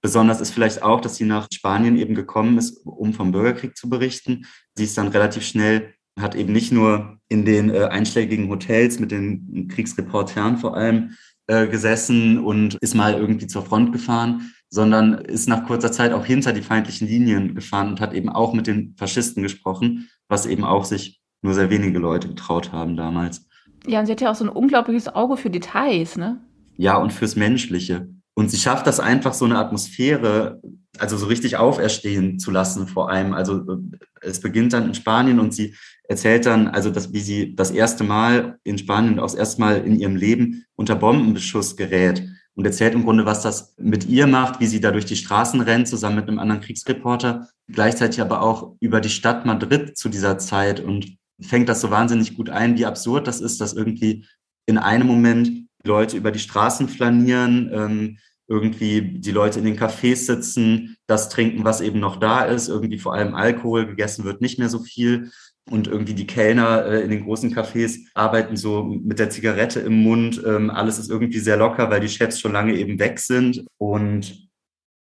besonders 0.00 0.40
ist 0.40 0.50
vielleicht 0.50 0.82
auch, 0.82 1.00
dass 1.00 1.16
sie 1.16 1.24
nach 1.24 1.48
Spanien 1.52 1.96
eben 1.96 2.14
gekommen 2.14 2.58
ist, 2.58 2.80
um 2.84 3.12
vom 3.12 3.32
Bürgerkrieg 3.32 3.76
zu 3.76 3.88
berichten. 3.88 4.46
Sie 4.74 4.84
ist 4.84 4.96
dann 4.98 5.08
relativ 5.08 5.44
schnell 5.44 5.94
hat 6.20 6.34
eben 6.34 6.52
nicht 6.52 6.72
nur 6.72 7.18
in 7.28 7.44
den 7.44 7.70
äh, 7.70 7.84
einschlägigen 7.84 8.48
Hotels 8.48 8.98
mit 8.98 9.10
den 9.10 9.68
Kriegsreportern 9.68 10.58
vor 10.58 10.76
allem 10.76 11.12
äh, 11.46 11.66
gesessen 11.66 12.38
und 12.38 12.74
ist 12.76 12.94
mal 12.94 13.14
irgendwie 13.14 13.46
zur 13.46 13.64
Front 13.64 13.92
gefahren, 13.92 14.52
sondern 14.70 15.14
ist 15.14 15.48
nach 15.48 15.64
kurzer 15.66 15.92
Zeit 15.92 16.12
auch 16.12 16.26
hinter 16.26 16.52
die 16.52 16.62
feindlichen 16.62 17.08
Linien 17.08 17.54
gefahren 17.54 17.88
und 17.88 18.00
hat 18.00 18.12
eben 18.12 18.28
auch 18.28 18.52
mit 18.52 18.66
den 18.66 18.94
Faschisten 18.98 19.42
gesprochen, 19.42 20.08
was 20.28 20.46
eben 20.46 20.64
auch 20.64 20.84
sich 20.84 21.20
nur 21.42 21.54
sehr 21.54 21.70
wenige 21.70 21.98
Leute 21.98 22.28
getraut 22.28 22.72
haben 22.72 22.96
damals. 22.96 23.46
Ja, 23.86 24.00
und 24.00 24.06
sie 24.06 24.12
hat 24.12 24.20
ja 24.20 24.30
auch 24.30 24.34
so 24.34 24.44
ein 24.44 24.50
unglaubliches 24.50 25.08
Auge 25.08 25.36
für 25.36 25.50
Details, 25.50 26.16
ne? 26.16 26.40
Ja, 26.76 26.96
und 26.96 27.12
fürs 27.12 27.36
Menschliche. 27.36 28.08
Und 28.38 28.52
sie 28.52 28.56
schafft 28.56 28.86
das 28.86 29.00
einfach, 29.00 29.34
so 29.34 29.46
eine 29.46 29.58
Atmosphäre, 29.58 30.62
also 30.96 31.16
so 31.16 31.26
richtig 31.26 31.56
auferstehen 31.56 32.38
zu 32.38 32.52
lassen 32.52 32.86
vor 32.86 33.10
allem. 33.10 33.34
Also 33.34 33.80
es 34.20 34.40
beginnt 34.40 34.72
dann 34.72 34.86
in 34.86 34.94
Spanien 34.94 35.40
und 35.40 35.52
sie 35.52 35.74
erzählt 36.04 36.46
dann, 36.46 36.68
also 36.68 36.90
dass, 36.90 37.12
wie 37.12 37.18
sie 37.18 37.56
das 37.56 37.72
erste 37.72 38.04
Mal 38.04 38.60
in 38.62 38.78
Spanien, 38.78 39.18
auch 39.18 39.24
das 39.24 39.34
erste 39.34 39.60
Mal 39.60 39.78
in 39.78 39.98
ihrem 39.98 40.14
Leben 40.14 40.64
unter 40.76 40.94
Bombenbeschuss 40.94 41.74
gerät 41.74 42.28
und 42.54 42.64
erzählt 42.64 42.94
im 42.94 43.02
Grunde, 43.02 43.26
was 43.26 43.42
das 43.42 43.74
mit 43.76 44.06
ihr 44.06 44.28
macht, 44.28 44.60
wie 44.60 44.66
sie 44.66 44.80
da 44.80 44.92
durch 44.92 45.06
die 45.06 45.16
Straßen 45.16 45.60
rennt, 45.60 45.88
zusammen 45.88 46.14
mit 46.14 46.28
einem 46.28 46.38
anderen 46.38 46.60
Kriegsreporter, 46.60 47.48
gleichzeitig 47.66 48.20
aber 48.20 48.42
auch 48.42 48.76
über 48.78 49.00
die 49.00 49.10
Stadt 49.10 49.46
Madrid 49.46 49.98
zu 49.98 50.08
dieser 50.08 50.38
Zeit 50.38 50.78
und 50.78 51.16
fängt 51.40 51.68
das 51.68 51.80
so 51.80 51.90
wahnsinnig 51.90 52.36
gut 52.36 52.50
ein, 52.50 52.78
wie 52.78 52.86
absurd 52.86 53.26
das 53.26 53.40
ist, 53.40 53.60
dass 53.60 53.72
irgendwie 53.72 54.26
in 54.66 54.78
einem 54.78 55.08
Moment 55.08 55.66
Leute 55.84 56.16
über 56.16 56.30
die 56.30 56.38
Straßen 56.38 56.88
flanieren, 56.88 57.70
ähm, 57.72 58.18
irgendwie 58.48 59.02
die 59.02 59.30
Leute 59.30 59.58
in 59.58 59.66
den 59.66 59.78
Cafés 59.78 60.26
sitzen, 60.26 60.96
das 61.06 61.28
trinken, 61.28 61.64
was 61.64 61.80
eben 61.80 62.00
noch 62.00 62.16
da 62.16 62.44
ist, 62.44 62.68
irgendwie 62.68 62.98
vor 62.98 63.14
allem 63.14 63.34
Alkohol, 63.34 63.86
gegessen 63.86 64.24
wird 64.24 64.40
nicht 64.40 64.58
mehr 64.58 64.70
so 64.70 64.80
viel. 64.80 65.30
Und 65.70 65.86
irgendwie 65.86 66.14
die 66.14 66.26
Kellner 66.26 66.86
äh, 66.86 67.02
in 67.02 67.10
den 67.10 67.24
großen 67.24 67.54
Cafés 67.54 67.98
arbeiten 68.14 68.56
so 68.56 68.84
mit 68.84 69.18
der 69.18 69.28
Zigarette 69.28 69.80
im 69.80 70.02
Mund. 70.02 70.42
Ähm, 70.46 70.70
alles 70.70 70.98
ist 70.98 71.10
irgendwie 71.10 71.40
sehr 71.40 71.58
locker, 71.58 71.90
weil 71.90 72.00
die 72.00 72.08
Chefs 72.08 72.40
schon 72.40 72.52
lange 72.52 72.74
eben 72.74 72.98
weg 72.98 73.18
sind. 73.18 73.66
Und 73.76 74.48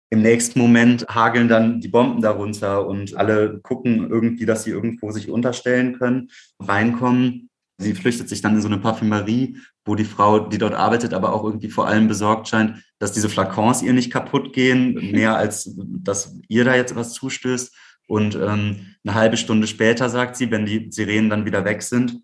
im 0.10 0.22
nächsten 0.22 0.60
Moment 0.60 1.06
hageln 1.08 1.48
dann 1.48 1.80
die 1.80 1.90
Bomben 1.90 2.22
darunter 2.22 2.88
und 2.88 3.16
alle 3.16 3.60
gucken 3.60 4.10
irgendwie, 4.10 4.46
dass 4.46 4.64
sie 4.64 4.72
irgendwo 4.72 5.12
sich 5.12 5.30
unterstellen 5.30 5.98
können, 6.00 6.30
reinkommen. 6.60 7.50
Sie 7.80 7.94
flüchtet 7.94 8.28
sich 8.28 8.42
dann 8.42 8.56
in 8.56 8.62
so 8.62 8.68
eine 8.68 8.80
Parfümerie, 8.80 9.58
wo 9.86 9.96
die 9.96 10.04
Frau, 10.04 10.40
die 10.40 10.58
dort 10.58 10.74
arbeitet, 10.74 11.14
aber 11.14 11.34
auch 11.34 11.44
irgendwie 11.44 11.70
vor 11.70 11.88
allem 11.88 12.08
besorgt 12.08 12.48
scheint, 12.48 12.84
dass 12.98 13.12
diese 13.12 13.30
Flakons 13.30 13.84
ihr 13.84 13.94
nicht 13.94 14.12
kaputt 14.12 14.54
gehen, 14.54 14.94
mehr 15.12 15.38
als 15.38 15.76
dass 15.78 16.36
ihr 16.48 16.66
da 16.66 16.76
jetzt 16.76 16.96
was 16.96 17.14
zustößt. 17.14 17.76
Und 18.08 18.36
ähm, 18.36 18.96
eine 19.06 19.16
halbe 19.16 19.38
Stunde 19.38 19.68
später 19.68 20.10
sagt 20.10 20.38
sie, 20.38 20.50
wenn 20.50 20.66
die 20.66 20.92
Sirenen 20.92 21.30
dann 21.30 21.46
wieder 21.46 21.66
weg 21.66 21.84
sind, 21.84 22.22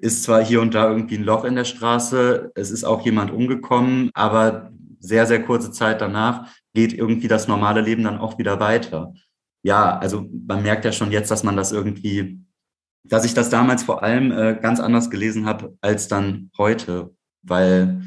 ist 0.00 0.24
zwar 0.24 0.44
hier 0.44 0.60
und 0.60 0.74
da 0.74 0.90
irgendwie 0.90 1.16
ein 1.16 1.24
Loch 1.24 1.44
in 1.44 1.54
der 1.54 1.64
Straße, 1.64 2.50
es 2.54 2.70
ist 2.70 2.84
auch 2.84 3.04
jemand 3.04 3.30
umgekommen, 3.30 4.10
aber 4.14 4.72
sehr, 4.98 5.26
sehr 5.26 5.42
kurze 5.42 5.70
Zeit 5.70 6.00
danach 6.00 6.48
geht 6.74 6.92
irgendwie 6.92 7.28
das 7.28 7.48
normale 7.48 7.80
Leben 7.80 8.04
dann 8.04 8.18
auch 8.18 8.38
wieder 8.38 8.60
weiter. 8.60 9.12
Ja, 9.62 9.98
also 9.98 10.28
man 10.46 10.62
merkt 10.62 10.84
ja 10.84 10.92
schon 10.92 11.12
jetzt, 11.12 11.30
dass 11.30 11.44
man 11.44 11.56
das 11.56 11.70
irgendwie 11.72 12.40
dass 13.04 13.24
ich 13.24 13.34
das 13.34 13.50
damals 13.50 13.82
vor 13.82 14.02
allem 14.02 14.30
äh, 14.32 14.58
ganz 14.60 14.80
anders 14.80 15.10
gelesen 15.10 15.46
habe 15.46 15.76
als 15.80 16.08
dann 16.08 16.50
heute, 16.58 17.14
weil, 17.42 18.02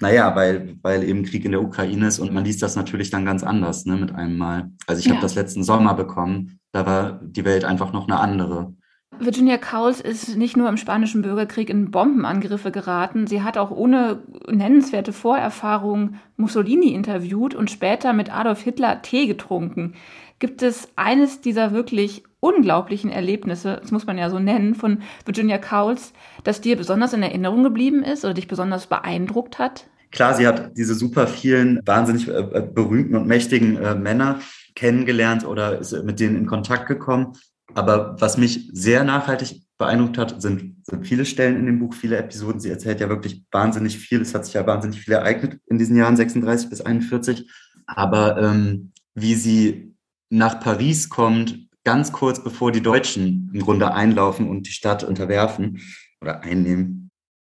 naja, 0.00 0.34
weil, 0.34 0.76
weil 0.82 1.04
eben 1.04 1.24
Krieg 1.24 1.44
in 1.44 1.52
der 1.52 1.62
Ukraine 1.62 2.08
ist 2.08 2.18
und 2.18 2.32
man 2.32 2.44
liest 2.44 2.62
das 2.62 2.76
natürlich 2.76 3.10
dann 3.10 3.24
ganz 3.24 3.42
anders, 3.42 3.86
ne, 3.86 3.96
mit 3.96 4.14
einem 4.14 4.36
Mal. 4.36 4.70
Also 4.86 5.00
ich 5.00 5.06
ja. 5.06 5.12
habe 5.12 5.22
das 5.22 5.34
letzten 5.34 5.62
Sommer 5.62 5.94
bekommen, 5.94 6.58
da 6.72 6.86
war 6.86 7.20
die 7.22 7.44
Welt 7.44 7.64
einfach 7.64 7.92
noch 7.92 8.08
eine 8.08 8.18
andere. 8.18 8.74
Virginia 9.20 9.58
Cowles 9.58 10.00
ist 10.00 10.36
nicht 10.36 10.56
nur 10.56 10.68
im 10.68 10.76
spanischen 10.76 11.22
Bürgerkrieg 11.22 11.70
in 11.70 11.92
Bombenangriffe 11.92 12.72
geraten, 12.72 13.26
sie 13.28 13.42
hat 13.42 13.56
auch 13.58 13.70
ohne 13.70 14.22
nennenswerte 14.50 15.12
Vorerfahrung 15.12 16.16
Mussolini 16.36 16.92
interviewt 16.92 17.54
und 17.54 17.70
später 17.70 18.12
mit 18.12 18.34
Adolf 18.34 18.62
Hitler 18.62 19.02
Tee 19.02 19.26
getrunken. 19.26 19.94
Gibt 20.40 20.62
es 20.62 20.88
eines 20.96 21.40
dieser 21.40 21.72
wirklich 21.72 22.24
unglaublichen 22.44 23.10
Erlebnisse, 23.10 23.78
das 23.80 23.90
muss 23.90 24.06
man 24.06 24.18
ja 24.18 24.28
so 24.28 24.38
nennen, 24.38 24.74
von 24.74 24.98
Virginia 25.24 25.56
Cowles, 25.56 26.12
das 26.44 26.60
dir 26.60 26.76
besonders 26.76 27.14
in 27.14 27.22
Erinnerung 27.22 27.64
geblieben 27.64 28.02
ist 28.02 28.24
oder 28.24 28.34
dich 28.34 28.48
besonders 28.48 28.86
beeindruckt 28.86 29.58
hat? 29.58 29.86
Klar, 30.10 30.34
sie 30.34 30.46
hat 30.46 30.76
diese 30.76 30.94
super 30.94 31.26
vielen, 31.26 31.80
wahnsinnig 31.86 32.28
äh, 32.28 32.32
äh, 32.32 32.62
berühmten 32.62 33.16
und 33.16 33.26
mächtigen 33.26 33.76
äh, 33.78 33.94
Männer 33.94 34.40
kennengelernt 34.74 35.46
oder 35.46 35.78
ist 35.78 35.92
mit 36.04 36.20
denen 36.20 36.36
in 36.36 36.46
Kontakt 36.46 36.86
gekommen. 36.86 37.32
Aber 37.74 38.16
was 38.20 38.36
mich 38.36 38.68
sehr 38.72 39.02
nachhaltig 39.04 39.62
beeindruckt 39.78 40.18
hat, 40.18 40.40
sind, 40.40 40.76
sind 40.84 41.06
viele 41.06 41.24
Stellen 41.24 41.56
in 41.56 41.66
dem 41.66 41.78
Buch, 41.80 41.94
viele 41.94 42.18
Episoden. 42.18 42.60
Sie 42.60 42.70
erzählt 42.70 43.00
ja 43.00 43.08
wirklich 43.08 43.42
wahnsinnig 43.50 43.98
viel. 43.98 44.20
Es 44.20 44.34
hat 44.34 44.44
sich 44.44 44.54
ja 44.54 44.66
wahnsinnig 44.66 45.00
viel 45.00 45.14
ereignet 45.14 45.58
in 45.66 45.78
diesen 45.78 45.96
Jahren 45.96 46.16
36 46.16 46.70
bis 46.70 46.80
41. 46.82 47.50
Aber 47.86 48.40
ähm, 48.40 48.92
wie 49.14 49.34
sie 49.34 49.96
nach 50.30 50.60
Paris 50.60 51.08
kommt, 51.08 51.64
ganz 51.84 52.12
kurz 52.12 52.42
bevor 52.42 52.72
die 52.72 52.82
Deutschen 52.82 53.50
im 53.52 53.60
Grunde 53.60 53.92
einlaufen 53.92 54.48
und 54.48 54.66
die 54.66 54.72
Stadt 54.72 55.04
unterwerfen 55.04 55.80
oder 56.20 56.40
einnehmen. 56.40 57.10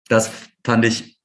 Das 0.10 0.32
fand 0.65 0.86
ich 0.86 1.19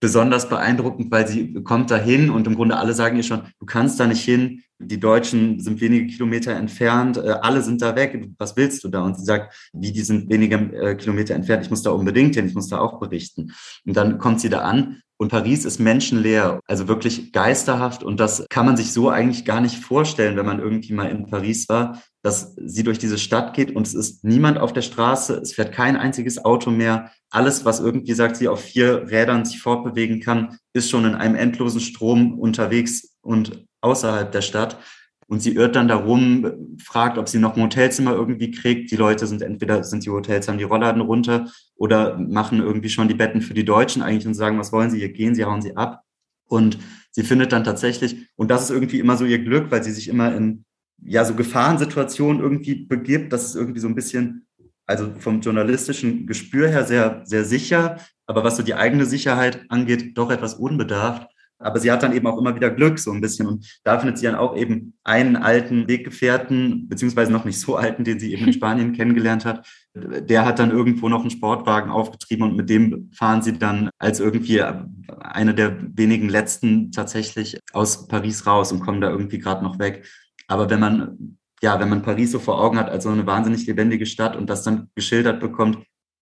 besonders 0.00 0.48
beeindruckend, 0.48 1.10
weil 1.10 1.26
sie 1.26 1.54
kommt 1.64 1.90
dahin 1.90 2.30
und 2.30 2.46
im 2.46 2.54
Grunde 2.54 2.76
alle 2.76 2.94
sagen 2.94 3.16
ihr 3.16 3.22
schon, 3.22 3.42
du 3.58 3.66
kannst 3.66 3.98
da 3.98 4.06
nicht 4.06 4.22
hin, 4.22 4.62
die 4.78 5.00
Deutschen 5.00 5.58
sind 5.58 5.80
wenige 5.80 6.06
Kilometer 6.06 6.52
entfernt, 6.52 7.16
äh, 7.16 7.30
alle 7.42 7.62
sind 7.62 7.82
da 7.82 7.96
weg, 7.96 8.28
was 8.38 8.56
willst 8.56 8.84
du 8.84 8.88
da? 8.88 9.02
Und 9.02 9.18
sie 9.18 9.24
sagt, 9.24 9.70
wie, 9.72 9.90
die 9.90 10.02
sind 10.02 10.30
wenige 10.30 10.54
äh, 10.54 10.94
Kilometer 10.94 11.34
entfernt, 11.34 11.64
ich 11.64 11.70
muss 11.70 11.82
da 11.82 11.90
unbedingt 11.90 12.36
hin, 12.36 12.46
ich 12.46 12.54
muss 12.54 12.68
da 12.68 12.78
auch 12.78 13.00
berichten. 13.00 13.52
Und 13.84 13.96
dann 13.96 14.18
kommt 14.18 14.40
sie 14.40 14.48
da 14.48 14.60
an 14.60 15.02
und 15.20 15.30
Paris 15.30 15.64
ist 15.64 15.80
menschenleer, 15.80 16.60
also 16.66 16.86
wirklich 16.86 17.32
geisterhaft. 17.32 18.04
Und 18.04 18.20
das 18.20 18.46
kann 18.48 18.64
man 18.64 18.76
sich 18.76 18.92
so 18.92 19.10
eigentlich 19.10 19.44
gar 19.44 19.60
nicht 19.60 19.76
vorstellen, 19.76 20.36
wenn 20.36 20.46
man 20.46 20.60
irgendwie 20.60 20.92
mal 20.92 21.10
in 21.10 21.26
Paris 21.26 21.68
war, 21.68 22.00
dass 22.22 22.54
sie 22.54 22.84
durch 22.84 23.00
diese 23.00 23.18
Stadt 23.18 23.52
geht 23.54 23.74
und 23.74 23.86
es 23.86 23.94
ist 23.94 24.22
niemand 24.24 24.58
auf 24.58 24.72
der 24.72 24.82
Straße, 24.82 25.34
es 25.34 25.54
fährt 25.54 25.72
kein 25.72 25.96
einziges 25.96 26.44
Auto 26.44 26.70
mehr. 26.70 27.10
Alles, 27.30 27.64
was 27.64 27.80
irgendwie 27.80 28.14
sagt, 28.14 28.36
sie 28.36 28.48
auf 28.48 28.60
vier 28.60 29.10
Rädern 29.10 29.44
sich 29.44 29.60
fortbewegen 29.60 30.20
kann, 30.20 30.56
ist 30.72 30.88
schon 30.88 31.04
in 31.04 31.16
einem 31.16 31.34
endlosen 31.34 31.80
Strom 31.80 32.38
unterwegs 32.38 33.16
und 33.20 33.64
außerhalb 33.80 34.30
der 34.30 34.42
Stadt. 34.42 34.78
Und 35.28 35.42
sie 35.42 35.54
irrt 35.54 35.76
dann 35.76 35.88
darum, 35.88 36.76
fragt, 36.82 37.18
ob 37.18 37.28
sie 37.28 37.38
noch 37.38 37.54
ein 37.54 37.62
Hotelzimmer 37.62 38.12
irgendwie 38.12 38.50
kriegt. 38.50 38.90
Die 38.90 38.96
Leute 38.96 39.26
sind 39.26 39.42
entweder 39.42 39.84
sind 39.84 40.06
die 40.06 40.10
Hotels, 40.10 40.48
haben 40.48 40.56
die 40.56 40.64
Rollladen 40.64 41.02
runter 41.02 41.50
oder 41.76 42.18
machen 42.18 42.60
irgendwie 42.60 42.88
schon 42.88 43.08
die 43.08 43.14
Betten 43.14 43.42
für 43.42 43.52
die 43.52 43.64
Deutschen 43.64 44.00
eigentlich 44.00 44.26
und 44.26 44.34
sagen, 44.34 44.58
was 44.58 44.72
wollen 44.72 44.90
sie, 44.90 44.98
hier 44.98 45.12
gehen 45.12 45.34
sie, 45.34 45.44
hauen 45.44 45.60
sie 45.60 45.76
ab. 45.76 46.02
Und 46.46 46.78
sie 47.10 47.24
findet 47.24 47.52
dann 47.52 47.62
tatsächlich, 47.62 48.30
und 48.36 48.50
das 48.50 48.62
ist 48.64 48.70
irgendwie 48.70 49.00
immer 49.00 49.18
so 49.18 49.26
ihr 49.26 49.38
Glück, 49.38 49.70
weil 49.70 49.84
sie 49.84 49.92
sich 49.92 50.08
immer 50.08 50.34
in 50.34 50.64
ja 51.02 51.24
so 51.24 51.34
Gefahrensituationen 51.34 52.42
irgendwie 52.42 52.86
begibt. 52.86 53.32
Das 53.32 53.44
ist 53.44 53.54
irgendwie 53.54 53.80
so 53.80 53.88
ein 53.88 53.94
bisschen, 53.94 54.46
also 54.86 55.12
vom 55.18 55.40
journalistischen 55.40 56.26
Gespür 56.26 56.68
her 56.68 56.84
sehr, 56.84 57.22
sehr 57.24 57.44
sicher, 57.44 57.98
aber 58.26 58.44
was 58.44 58.56
so 58.56 58.62
die 58.62 58.74
eigene 58.74 59.04
Sicherheit 59.04 59.64
angeht, 59.68 60.16
doch 60.16 60.30
etwas 60.30 60.54
unbedarft. 60.54 61.28
Aber 61.58 61.80
sie 61.80 61.90
hat 61.90 62.02
dann 62.02 62.12
eben 62.12 62.26
auch 62.26 62.38
immer 62.38 62.54
wieder 62.54 62.70
Glück, 62.70 62.98
so 62.98 63.10
ein 63.10 63.20
bisschen. 63.20 63.46
Und 63.46 63.80
da 63.82 63.98
findet 63.98 64.18
sie 64.18 64.26
dann 64.26 64.36
auch 64.36 64.56
eben 64.56 64.94
einen 65.02 65.36
alten 65.36 65.88
Weggefährten, 65.88 66.88
beziehungsweise 66.88 67.32
noch 67.32 67.44
nicht 67.44 67.60
so 67.60 67.76
alten, 67.76 68.04
den 68.04 68.20
sie 68.20 68.32
eben 68.32 68.46
in 68.46 68.52
Spanien 68.54 68.92
kennengelernt 68.92 69.44
hat. 69.44 69.66
Der 69.94 70.46
hat 70.46 70.60
dann 70.60 70.70
irgendwo 70.70 71.08
noch 71.08 71.22
einen 71.22 71.30
Sportwagen 71.30 71.90
aufgetrieben 71.90 72.48
und 72.48 72.56
mit 72.56 72.70
dem 72.70 73.10
fahren 73.12 73.42
sie 73.42 73.58
dann 73.58 73.90
als 73.98 74.20
irgendwie 74.20 74.62
eine 75.20 75.54
der 75.54 75.76
wenigen 75.96 76.28
letzten 76.28 76.92
tatsächlich 76.92 77.58
aus 77.72 78.06
Paris 78.06 78.46
raus 78.46 78.70
und 78.70 78.80
kommen 78.80 79.00
da 79.00 79.10
irgendwie 79.10 79.38
gerade 79.38 79.64
noch 79.64 79.78
weg. 79.78 80.06
Aber 80.46 80.70
wenn 80.70 80.80
man, 80.80 81.38
ja, 81.60 81.80
wenn 81.80 81.88
man 81.88 82.02
Paris 82.02 82.32
so 82.32 82.38
vor 82.38 82.60
Augen 82.60 82.78
hat 82.78 82.88
als 82.88 83.04
so 83.04 83.10
eine 83.10 83.26
wahnsinnig 83.26 83.66
lebendige 83.66 84.06
Stadt 84.06 84.36
und 84.36 84.48
das 84.48 84.62
dann 84.62 84.90
geschildert 84.94 85.40
bekommt, 85.40 85.84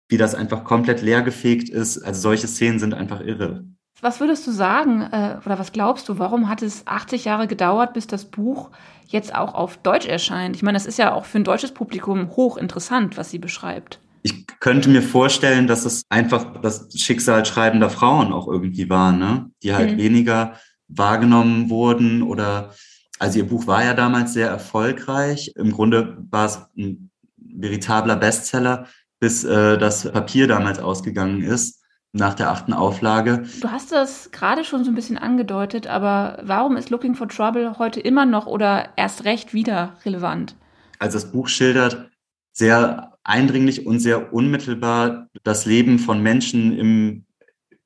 wie 0.09 0.17
das 0.17 0.35
einfach 0.35 0.63
komplett 0.63 1.01
leergefegt 1.01 1.69
ist, 1.69 1.99
also 1.99 2.21
solche 2.21 2.47
Szenen 2.47 2.79
sind 2.79 2.93
einfach 2.93 3.21
irre. 3.21 3.65
Was 4.01 4.19
würdest 4.19 4.47
du 4.47 4.51
sagen 4.51 5.03
äh, 5.03 5.37
oder 5.45 5.59
was 5.59 5.71
glaubst 5.71 6.09
du, 6.09 6.17
warum 6.17 6.49
hat 6.49 6.63
es 6.63 6.87
80 6.87 7.25
Jahre 7.25 7.47
gedauert, 7.47 7.93
bis 7.93 8.07
das 8.07 8.25
Buch 8.25 8.71
jetzt 9.07 9.33
auch 9.35 9.53
auf 9.53 9.77
Deutsch 9.77 10.07
erscheint? 10.07 10.55
Ich 10.55 10.63
meine, 10.63 10.75
das 10.75 10.87
ist 10.87 10.97
ja 10.97 11.13
auch 11.13 11.25
für 11.25 11.37
ein 11.37 11.43
deutsches 11.43 11.71
Publikum 11.71 12.35
hochinteressant, 12.35 13.15
was 13.15 13.29
sie 13.29 13.37
beschreibt. 13.37 13.99
Ich 14.23 14.47
könnte 14.59 14.89
mir 14.89 15.03
vorstellen, 15.03 15.67
dass 15.67 15.85
es 15.85 16.03
einfach 16.09 16.61
das 16.61 16.89
Schicksal 16.95 17.45
schreibender 17.45 17.91
Frauen 17.91 18.33
auch 18.33 18.47
irgendwie 18.47 18.89
war, 18.89 19.11
ne? 19.11 19.51
die 19.61 19.73
halt 19.75 19.93
mhm. 19.93 19.97
weniger 19.97 20.53
wahrgenommen 20.87 21.69
wurden 21.69 22.23
oder 22.23 22.71
also 23.19 23.37
ihr 23.37 23.47
Buch 23.47 23.67
war 23.67 23.83
ja 23.83 23.93
damals 23.93 24.33
sehr 24.33 24.47
erfolgreich. 24.47 25.53
Im 25.55 25.71
Grunde 25.71 26.17
war 26.31 26.47
es 26.47 26.59
ein 26.75 27.11
veritabler 27.37 28.15
Bestseller, 28.15 28.87
bis 29.19 29.43
äh, 29.43 29.77
das 29.77 30.11
Papier 30.11 30.47
damals 30.47 30.79
ausgegangen 30.79 31.43
ist 31.43 31.80
nach 32.13 32.33
der 32.33 32.51
achten 32.51 32.73
Auflage. 32.73 33.45
Du 33.61 33.71
hast 33.71 33.91
das 33.91 34.31
gerade 34.31 34.63
schon 34.65 34.83
so 34.83 34.91
ein 34.91 34.95
bisschen 34.95 35.17
angedeutet, 35.17 35.87
aber 35.87 36.39
warum 36.43 36.75
ist 36.75 36.89
Looking 36.89 37.15
for 37.15 37.27
Trouble 37.27 37.77
heute 37.79 37.99
immer 37.99 38.25
noch 38.25 38.47
oder 38.47 38.89
erst 38.97 39.23
recht 39.23 39.53
wieder 39.53 39.97
relevant? 40.05 40.55
Also 40.99 41.17
das 41.17 41.31
Buch 41.31 41.47
schildert 41.47 42.11
sehr 42.51 43.17
eindringlich 43.23 43.85
und 43.85 43.99
sehr 43.99 44.33
unmittelbar 44.33 45.29
das 45.43 45.65
Leben 45.65 45.99
von 45.99 46.21
Menschen 46.21 46.77
im, 46.77 47.25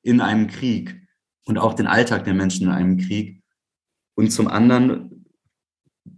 in 0.01 0.21
einem 0.21 0.47
Krieg 0.47 1.01
und 1.45 1.57
auch 1.59 1.73
den 1.73 1.87
Alltag 1.87 2.23
der 2.23 2.33
Menschen 2.33 2.67
in 2.67 2.73
einem 2.73 2.97
Krieg. 2.97 3.43
Und 4.15 4.31
zum 4.31 4.47
anderen, 4.47 5.25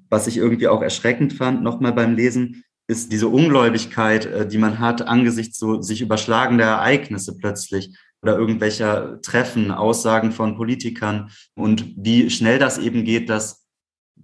was 0.09 0.27
ich 0.27 0.37
irgendwie 0.37 0.67
auch 0.67 0.81
erschreckend 0.81 1.33
fand, 1.33 1.61
nochmal 1.61 1.93
beim 1.93 2.15
Lesen, 2.15 2.63
ist 2.87 3.11
diese 3.11 3.27
Ungläubigkeit, 3.27 4.25
äh, 4.25 4.47
die 4.47 4.57
man 4.57 4.79
hat 4.79 5.01
angesichts 5.01 5.59
so 5.59 5.81
sich 5.81 6.01
überschlagender 6.01 6.65
Ereignisse 6.65 7.37
plötzlich. 7.37 7.95
oder 8.23 8.35
irgendwelcher 8.35 9.21
Treffen, 9.21 9.69
Aussagen 9.69 10.31
von 10.31 10.55
Politikern 10.55 11.29
und 11.55 11.93
wie 11.95 12.31
schnell 12.31 12.57
das 12.57 12.79
eben 12.79 13.03
geht, 13.03 13.29
dass 13.29 13.67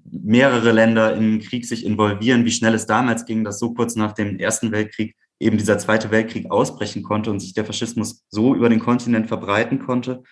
mehrere 0.03 0.71
Länder 0.71 1.15
in 1.15 1.21
den 1.21 1.39
Krieg 1.41 1.65
sich 1.65 1.85
involvieren, 1.85 2.43
wie 2.43 2.51
schnell 2.51 2.73
es 2.73 2.87
damals 2.87 3.25
ging, 3.25 3.43
dass 3.43 3.59
so 3.59 3.73
kurz 3.73 3.95
nach 3.95 4.13
dem 4.13 4.39
Ersten 4.39 4.71
Weltkrieg 4.71 5.15
eben 5.39 5.57
dieser 5.57 5.77
Zweite 5.77 6.09
Weltkrieg 6.09 6.49
ausbrechen 6.49 7.03
konnte 7.03 7.29
und 7.29 7.39
sich 7.39 7.53
der 7.53 7.65
Faschismus 7.65 8.23
so 8.29 8.55
über 8.55 8.69
den 8.69 8.79
Kontinent 8.79 9.27
verbreiten 9.27 9.79
konnte. 9.79 10.23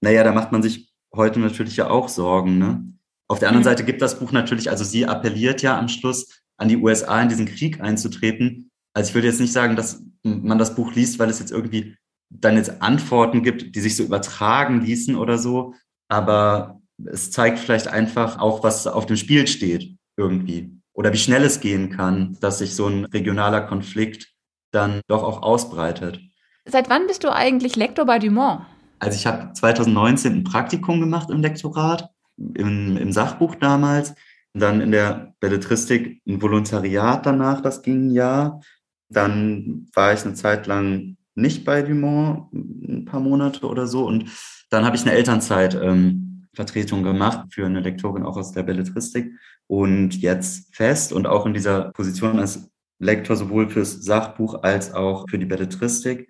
Naja, 0.00 0.24
da 0.24 0.32
macht 0.32 0.52
man 0.52 0.62
sich 0.62 0.92
heute 1.14 1.40
natürlich 1.40 1.76
ja 1.76 1.90
auch 1.90 2.08
Sorgen. 2.08 2.58
Ne? 2.58 2.84
Auf 3.28 3.38
der 3.38 3.48
anderen 3.48 3.62
mhm. 3.62 3.70
Seite 3.70 3.84
gibt 3.84 4.02
das 4.02 4.18
Buch 4.18 4.32
natürlich, 4.32 4.70
also 4.70 4.84
sie 4.84 5.06
appelliert 5.06 5.62
ja 5.62 5.78
am 5.78 5.88
Schluss 5.88 6.41
an 6.56 6.68
die 6.68 6.76
USA 6.76 7.20
in 7.20 7.28
diesen 7.28 7.46
Krieg 7.46 7.80
einzutreten. 7.80 8.70
Also 8.94 9.08
ich 9.08 9.14
würde 9.14 9.28
jetzt 9.28 9.40
nicht 9.40 9.52
sagen, 9.52 9.76
dass 9.76 10.02
man 10.22 10.58
das 10.58 10.74
Buch 10.74 10.94
liest, 10.94 11.18
weil 11.18 11.30
es 11.30 11.38
jetzt 11.38 11.52
irgendwie 11.52 11.96
dann 12.30 12.56
jetzt 12.56 12.80
Antworten 12.82 13.42
gibt, 13.42 13.74
die 13.74 13.80
sich 13.80 13.96
so 13.96 14.02
übertragen 14.02 14.80
ließen 14.80 15.16
oder 15.16 15.38
so. 15.38 15.74
Aber 16.08 16.80
es 17.04 17.30
zeigt 17.30 17.58
vielleicht 17.58 17.88
einfach 17.88 18.38
auch, 18.38 18.62
was 18.62 18.86
auf 18.86 19.06
dem 19.06 19.16
Spiel 19.16 19.46
steht 19.46 19.96
irgendwie. 20.16 20.78
Oder 20.94 21.12
wie 21.12 21.18
schnell 21.18 21.42
es 21.42 21.60
gehen 21.60 21.90
kann, 21.90 22.36
dass 22.40 22.58
sich 22.58 22.74
so 22.74 22.86
ein 22.86 23.06
regionaler 23.06 23.62
Konflikt 23.62 24.32
dann 24.72 25.00
doch 25.08 25.22
auch 25.22 25.42
ausbreitet. 25.42 26.20
Seit 26.64 26.88
wann 26.90 27.06
bist 27.06 27.24
du 27.24 27.32
eigentlich 27.32 27.76
Lektor 27.76 28.04
bei 28.04 28.18
Dumont? 28.18 28.62
Also 28.98 29.16
ich 29.16 29.26
habe 29.26 29.52
2019 29.52 30.32
ein 30.32 30.44
Praktikum 30.44 31.00
gemacht 31.00 31.28
im 31.30 31.40
Lektorat, 31.40 32.10
im, 32.36 32.96
im 32.96 33.12
Sachbuch 33.12 33.56
damals. 33.56 34.14
Dann 34.54 34.80
in 34.80 34.90
der 34.90 35.34
Belletristik 35.40 36.20
ein 36.26 36.42
Volontariat 36.42 37.24
danach, 37.24 37.60
das 37.60 37.82
ging 37.82 38.08
ein 38.08 38.10
Jahr. 38.10 38.60
Dann 39.08 39.88
war 39.94 40.12
ich 40.12 40.24
eine 40.24 40.34
Zeit 40.34 40.66
lang 40.66 41.16
nicht 41.34 41.64
bei 41.64 41.82
Dumont, 41.82 42.52
ein 42.52 43.04
paar 43.04 43.20
Monate 43.20 43.66
oder 43.66 43.86
so. 43.86 44.06
Und 44.06 44.30
dann 44.70 44.84
habe 44.84 44.96
ich 44.96 45.02
eine 45.02 45.12
Elternzeit 45.12 45.74
ähm, 45.74 46.48
gemacht 46.54 47.52
für 47.52 47.64
eine 47.64 47.80
Lektorin 47.80 48.24
auch 48.24 48.36
aus 48.36 48.52
der 48.52 48.62
Belletristik 48.62 49.32
und 49.66 50.20
jetzt 50.20 50.74
fest 50.74 51.12
und 51.12 51.26
auch 51.26 51.46
in 51.46 51.54
dieser 51.54 51.92
Position 51.92 52.38
als 52.38 52.70
Lektor 52.98 53.36
sowohl 53.36 53.70
fürs 53.70 54.04
Sachbuch 54.04 54.62
als 54.62 54.92
auch 54.92 55.28
für 55.28 55.38
die 55.38 55.46
Belletristik 55.46 56.28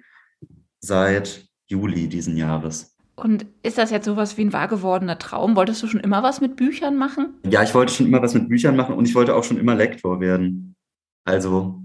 seit 0.80 1.46
Juli 1.66 2.08
diesen 2.08 2.36
Jahres. 2.36 2.91
Und 3.14 3.46
ist 3.62 3.78
das 3.78 3.90
jetzt 3.90 4.06
sowas 4.06 4.36
wie 4.36 4.44
ein 4.44 4.52
wahr 4.52 4.68
gewordener 4.68 5.18
Traum? 5.18 5.54
Wolltest 5.56 5.82
du 5.82 5.86
schon 5.86 6.00
immer 6.00 6.22
was 6.22 6.40
mit 6.40 6.56
Büchern 6.56 6.96
machen? 6.96 7.34
Ja, 7.48 7.62
ich 7.62 7.74
wollte 7.74 7.92
schon 7.92 8.06
immer 8.06 8.22
was 8.22 8.34
mit 8.34 8.48
Büchern 8.48 8.74
machen 8.76 8.94
und 8.94 9.06
ich 9.06 9.14
wollte 9.14 9.34
auch 9.34 9.44
schon 9.44 9.58
immer 9.58 9.74
Lektor 9.74 10.20
werden. 10.20 10.74
Also 11.24 11.82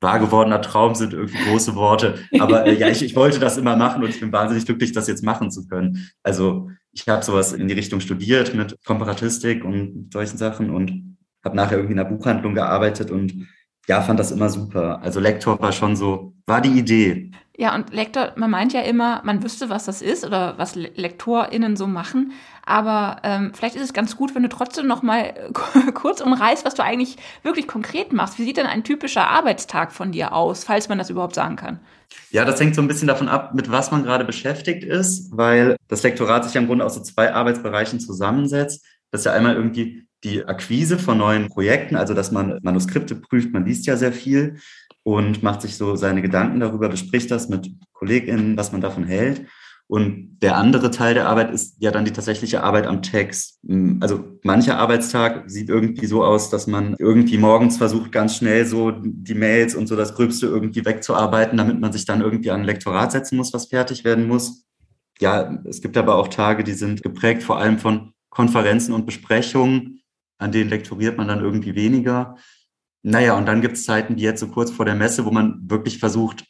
wahr 0.00 0.18
gewordener 0.18 0.62
Traum 0.62 0.94
sind 0.94 1.12
irgendwie 1.12 1.44
große 1.50 1.74
Worte. 1.74 2.18
Aber 2.38 2.66
äh, 2.66 2.78
ja, 2.78 2.88
ich, 2.88 3.02
ich 3.02 3.14
wollte 3.16 3.38
das 3.38 3.58
immer 3.58 3.76
machen 3.76 4.02
und 4.02 4.10
ich 4.10 4.20
bin 4.20 4.32
wahnsinnig 4.32 4.64
glücklich, 4.64 4.92
das 4.92 5.08
jetzt 5.08 5.22
machen 5.22 5.50
zu 5.50 5.66
können. 5.66 6.10
Also 6.22 6.70
ich 6.92 7.06
habe 7.06 7.22
sowas 7.22 7.52
in 7.52 7.68
die 7.68 7.74
Richtung 7.74 8.00
studiert 8.00 8.54
mit 8.54 8.76
Komparatistik 8.84 9.64
und 9.64 10.10
solchen 10.12 10.38
Sachen 10.38 10.70
und 10.70 11.16
habe 11.44 11.56
nachher 11.56 11.76
irgendwie 11.76 11.94
in 11.94 11.98
einer 11.98 12.08
Buchhandlung 12.08 12.54
gearbeitet 12.54 13.10
und 13.10 13.48
ja, 13.88 14.02
fand 14.02 14.20
das 14.20 14.30
immer 14.30 14.48
super. 14.48 15.02
Also 15.02 15.20
Lektor 15.20 15.60
war 15.60 15.72
schon 15.72 15.96
so, 15.96 16.34
war 16.46 16.60
die 16.60 16.78
Idee. 16.78 17.30
Ja, 17.60 17.74
und 17.74 17.92
Lektor, 17.92 18.32
man 18.36 18.50
meint 18.50 18.72
ja 18.72 18.80
immer, 18.80 19.20
man 19.22 19.42
wüsste, 19.42 19.68
was 19.68 19.84
das 19.84 20.00
ist 20.00 20.24
oder 20.24 20.54
was 20.56 20.76
LektorInnen 20.76 21.76
so 21.76 21.86
machen. 21.86 22.32
Aber 22.64 23.18
ähm, 23.22 23.52
vielleicht 23.52 23.76
ist 23.76 23.82
es 23.82 23.92
ganz 23.92 24.16
gut, 24.16 24.34
wenn 24.34 24.42
du 24.42 24.48
trotzdem 24.48 24.86
noch 24.86 25.02
mal 25.02 25.34
kurz 25.94 26.22
umreißt, 26.22 26.64
was 26.64 26.74
du 26.74 26.82
eigentlich 26.82 27.18
wirklich 27.42 27.68
konkret 27.68 28.14
machst. 28.14 28.38
Wie 28.38 28.44
sieht 28.44 28.56
denn 28.56 28.64
ein 28.64 28.82
typischer 28.82 29.28
Arbeitstag 29.28 29.92
von 29.92 30.10
dir 30.10 30.32
aus, 30.32 30.64
falls 30.64 30.88
man 30.88 30.96
das 30.96 31.10
überhaupt 31.10 31.34
sagen 31.34 31.56
kann? 31.56 31.80
Ja, 32.30 32.46
das 32.46 32.58
hängt 32.58 32.74
so 32.74 32.80
ein 32.80 32.88
bisschen 32.88 33.08
davon 33.08 33.28
ab, 33.28 33.52
mit 33.54 33.70
was 33.70 33.90
man 33.90 34.04
gerade 34.04 34.24
beschäftigt 34.24 34.82
ist, 34.82 35.28
weil 35.36 35.76
das 35.86 36.02
Lektorat 36.02 36.44
sich 36.44 36.54
ja 36.54 36.62
im 36.62 36.66
Grunde 36.66 36.86
aus 36.86 36.94
so 36.94 37.02
zwei 37.02 37.34
Arbeitsbereichen 37.34 38.00
zusammensetzt. 38.00 38.86
Das 39.10 39.20
ist 39.20 39.24
ja 39.26 39.32
einmal 39.32 39.54
irgendwie 39.54 40.06
die 40.24 40.46
Akquise 40.46 40.98
von 40.98 41.18
neuen 41.18 41.48
Projekten, 41.50 41.96
also 41.96 42.14
dass 42.14 42.32
man 42.32 42.58
Manuskripte 42.62 43.16
prüft, 43.16 43.52
man 43.52 43.66
liest 43.66 43.84
ja 43.84 43.98
sehr 43.98 44.14
viel 44.14 44.56
und 45.02 45.42
macht 45.42 45.62
sich 45.62 45.76
so 45.76 45.96
seine 45.96 46.22
Gedanken 46.22 46.60
darüber, 46.60 46.88
bespricht 46.88 47.30
das 47.30 47.48
mit 47.48 47.70
KollegInnen, 47.92 48.56
was 48.56 48.72
man 48.72 48.80
davon 48.80 49.04
hält. 49.04 49.46
Und 49.90 50.38
der 50.40 50.56
andere 50.56 50.92
Teil 50.92 51.14
der 51.14 51.28
Arbeit 51.28 51.50
ist 51.50 51.74
ja 51.80 51.90
dann 51.90 52.04
die 52.04 52.12
tatsächliche 52.12 52.62
Arbeit 52.62 52.86
am 52.86 53.02
Text. 53.02 53.58
Also 53.98 54.38
mancher 54.44 54.78
Arbeitstag 54.78 55.50
sieht 55.50 55.68
irgendwie 55.68 56.06
so 56.06 56.22
aus, 56.24 56.48
dass 56.48 56.68
man 56.68 56.94
irgendwie 57.00 57.38
morgens 57.38 57.76
versucht, 57.76 58.12
ganz 58.12 58.36
schnell 58.36 58.66
so 58.66 58.92
die 58.92 59.34
Mails 59.34 59.74
und 59.74 59.88
so 59.88 59.96
das 59.96 60.14
Gröbste 60.14 60.46
irgendwie 60.46 60.84
wegzuarbeiten, 60.84 61.58
damit 61.58 61.80
man 61.80 61.92
sich 61.92 62.04
dann 62.04 62.20
irgendwie 62.20 62.52
an 62.52 62.60
ein 62.60 62.66
Lektorat 62.66 63.10
setzen 63.10 63.36
muss, 63.36 63.52
was 63.52 63.66
fertig 63.66 64.04
werden 64.04 64.28
muss. 64.28 64.64
Ja, 65.18 65.60
es 65.64 65.82
gibt 65.82 65.96
aber 65.96 66.14
auch 66.14 66.28
Tage, 66.28 66.62
die 66.62 66.74
sind 66.74 67.02
geprägt 67.02 67.42
vor 67.42 67.58
allem 67.58 67.78
von 67.78 68.12
Konferenzen 68.28 68.94
und 68.94 69.06
Besprechungen, 69.06 70.02
an 70.38 70.52
denen 70.52 70.70
lektoriert 70.70 71.18
man 71.18 71.26
dann 71.26 71.40
irgendwie 71.40 71.74
weniger. 71.74 72.36
Naja, 73.02 73.36
und 73.36 73.46
dann 73.46 73.60
gibt 73.60 73.76
es 73.76 73.84
Zeiten 73.84 74.16
wie 74.16 74.22
jetzt 74.22 74.40
so 74.40 74.48
kurz 74.48 74.70
vor 74.70 74.84
der 74.84 74.94
Messe, 74.94 75.24
wo 75.24 75.30
man 75.30 75.70
wirklich 75.70 75.98
versucht, 75.98 76.44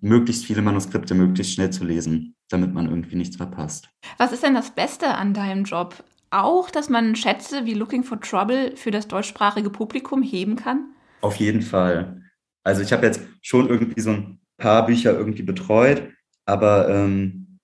möglichst 0.00 0.44
viele 0.44 0.62
Manuskripte 0.62 1.14
möglichst 1.14 1.54
schnell 1.54 1.70
zu 1.70 1.84
lesen, 1.84 2.34
damit 2.48 2.72
man 2.72 2.88
irgendwie 2.88 3.16
nichts 3.16 3.36
verpasst. 3.36 3.90
Was 4.18 4.32
ist 4.32 4.42
denn 4.42 4.54
das 4.54 4.70
Beste 4.70 5.08
an 5.08 5.34
deinem 5.34 5.64
Job? 5.64 6.04
Auch, 6.30 6.70
dass 6.70 6.88
man 6.88 7.16
Schätze 7.16 7.66
wie 7.66 7.74
Looking 7.74 8.04
for 8.04 8.20
Trouble 8.20 8.76
für 8.76 8.90
das 8.90 9.08
deutschsprachige 9.08 9.70
Publikum 9.70 10.22
heben 10.22 10.56
kann? 10.56 10.90
Auf 11.20 11.36
jeden 11.36 11.62
Fall. 11.62 12.22
Also 12.64 12.82
ich 12.82 12.92
habe 12.92 13.06
jetzt 13.06 13.20
schon 13.42 13.68
irgendwie 13.68 14.00
so 14.00 14.10
ein 14.10 14.40
paar 14.58 14.86
Bücher 14.86 15.12
irgendwie 15.12 15.42
betreut, 15.42 16.10
aber 16.46 16.88
ähm, 16.88 17.58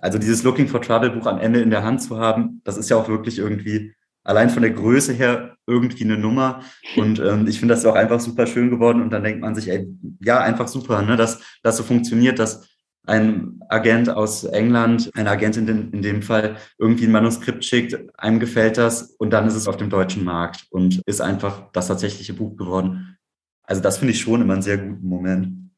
also 0.00 0.18
dieses 0.18 0.42
Looking 0.42 0.68
for 0.68 0.82
Trouble 0.82 1.10
Buch 1.10 1.26
am 1.26 1.38
Ende 1.38 1.60
in 1.60 1.70
der 1.70 1.84
Hand 1.84 2.02
zu 2.02 2.18
haben, 2.18 2.60
das 2.64 2.76
ist 2.76 2.90
ja 2.90 2.96
auch 2.96 3.08
wirklich 3.08 3.38
irgendwie 3.38 3.94
allein 4.24 4.50
von 4.50 4.62
der 4.62 4.72
Größe 4.72 5.12
her 5.12 5.56
irgendwie 5.66 6.04
eine 6.04 6.18
Nummer. 6.18 6.62
Und 6.96 7.20
ähm, 7.20 7.46
ich 7.46 7.58
finde 7.58 7.74
das 7.74 7.86
auch 7.86 7.94
einfach 7.94 8.20
super 8.20 8.46
schön 8.46 8.70
geworden. 8.70 9.02
Und 9.02 9.10
dann 9.10 9.24
denkt 9.24 9.40
man 9.40 9.54
sich, 9.54 9.68
ey, 9.68 9.88
ja, 10.20 10.40
einfach 10.40 10.68
super, 10.68 11.02
ne, 11.02 11.16
dass 11.16 11.40
das 11.62 11.76
so 11.76 11.82
funktioniert, 11.82 12.38
dass 12.38 12.68
ein 13.04 13.60
Agent 13.68 14.08
aus 14.10 14.44
England, 14.44 15.10
eine 15.14 15.30
Agentin 15.30 15.66
in, 15.66 15.90
in 15.92 16.02
dem 16.02 16.22
Fall, 16.22 16.56
irgendwie 16.78 17.06
ein 17.06 17.12
Manuskript 17.12 17.64
schickt, 17.64 17.98
einem 18.18 18.38
gefällt 18.38 18.78
das 18.78 19.14
und 19.18 19.30
dann 19.30 19.46
ist 19.46 19.56
es 19.56 19.66
auf 19.66 19.76
dem 19.76 19.90
deutschen 19.90 20.24
Markt 20.24 20.66
und 20.70 21.02
ist 21.06 21.20
einfach 21.20 21.70
das 21.72 21.88
tatsächliche 21.88 22.34
Buch 22.34 22.56
geworden. 22.56 23.18
Also 23.64 23.82
das 23.82 23.98
finde 23.98 24.12
ich 24.12 24.20
schon 24.20 24.40
immer 24.40 24.54
einen 24.54 24.62
sehr 24.62 24.78
guten 24.78 25.08
Moment. 25.08 25.70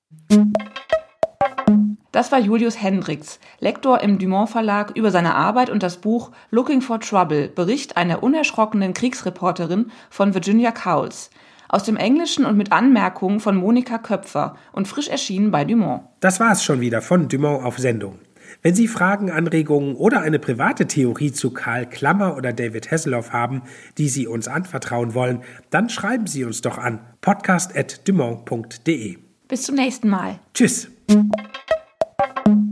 Das 2.15 2.31
war 2.31 2.39
Julius 2.39 2.81
Hendricks, 2.81 3.41
Lektor 3.59 4.01
im 4.01 4.21
Dumont 4.21 4.49
Verlag 4.49 4.93
über 4.95 5.11
seine 5.11 5.35
Arbeit 5.35 5.69
und 5.69 5.83
das 5.83 5.97
Buch 5.97 6.31
Looking 6.53 6.81
for 6.81 7.01
Trouble, 7.01 7.49
Bericht 7.49 7.97
einer 7.97 8.23
unerschrockenen 8.23 8.95
Kriegsreporterin 8.95 9.91
von 10.11 10.33
Virginia 10.33 10.71
Cowles. 10.71 11.31
Aus 11.69 11.83
dem 11.83 11.97
Englischen 11.97 12.45
und 12.45 12.57
mit 12.57 12.71
Anmerkungen 12.71 13.41
von 13.41 13.57
Monika 13.57 13.99
Köpfer 13.99 14.55
und 14.71 14.87
frisch 14.87 15.09
erschienen 15.09 15.51
bei 15.51 15.65
Dumont. 15.65 16.03
Das 16.21 16.39
war 16.39 16.53
es 16.53 16.63
schon 16.63 16.81
wieder 16.81 17.03
von 17.03 17.27
Dumont 17.27 17.65
auf 17.65 17.79
Sendung. 17.79 18.21
Wenn 18.63 18.77
Sie 18.77 18.87
Fragen, 18.87 19.33
Anregungen 19.33 19.97
oder 19.97 20.21
eine 20.21 20.39
private 20.39 20.87
Theorie 20.87 21.33
zu 21.33 21.51
Karl 21.51 21.85
Klammer 21.85 22.37
oder 22.37 22.53
David 22.53 22.93
Hasselhoff 22.93 23.33
haben, 23.33 23.63
die 23.99 24.09
Sie 24.09 24.29
uns 24.29 24.47
anvertrauen 24.47 25.15
wollen, 25.15 25.43
dann 25.71 25.89
schreiben 25.89 26.29
Sie 26.29 26.45
uns 26.45 26.61
doch 26.61 26.79
an 26.79 27.01
podcast.dumont.de. 27.23 29.19
Bis 29.49 29.63
zum 29.63 29.75
nächsten 29.75 30.09
Mal. 30.09 30.39
Tschüss. 30.55 30.89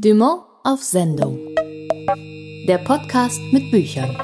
Dumont 0.04 0.42
auf 0.64 0.82
Sendung. 0.82 1.38
Der 2.66 2.78
Podcast 2.78 3.38
mit 3.52 3.70
Büchern. 3.70 4.16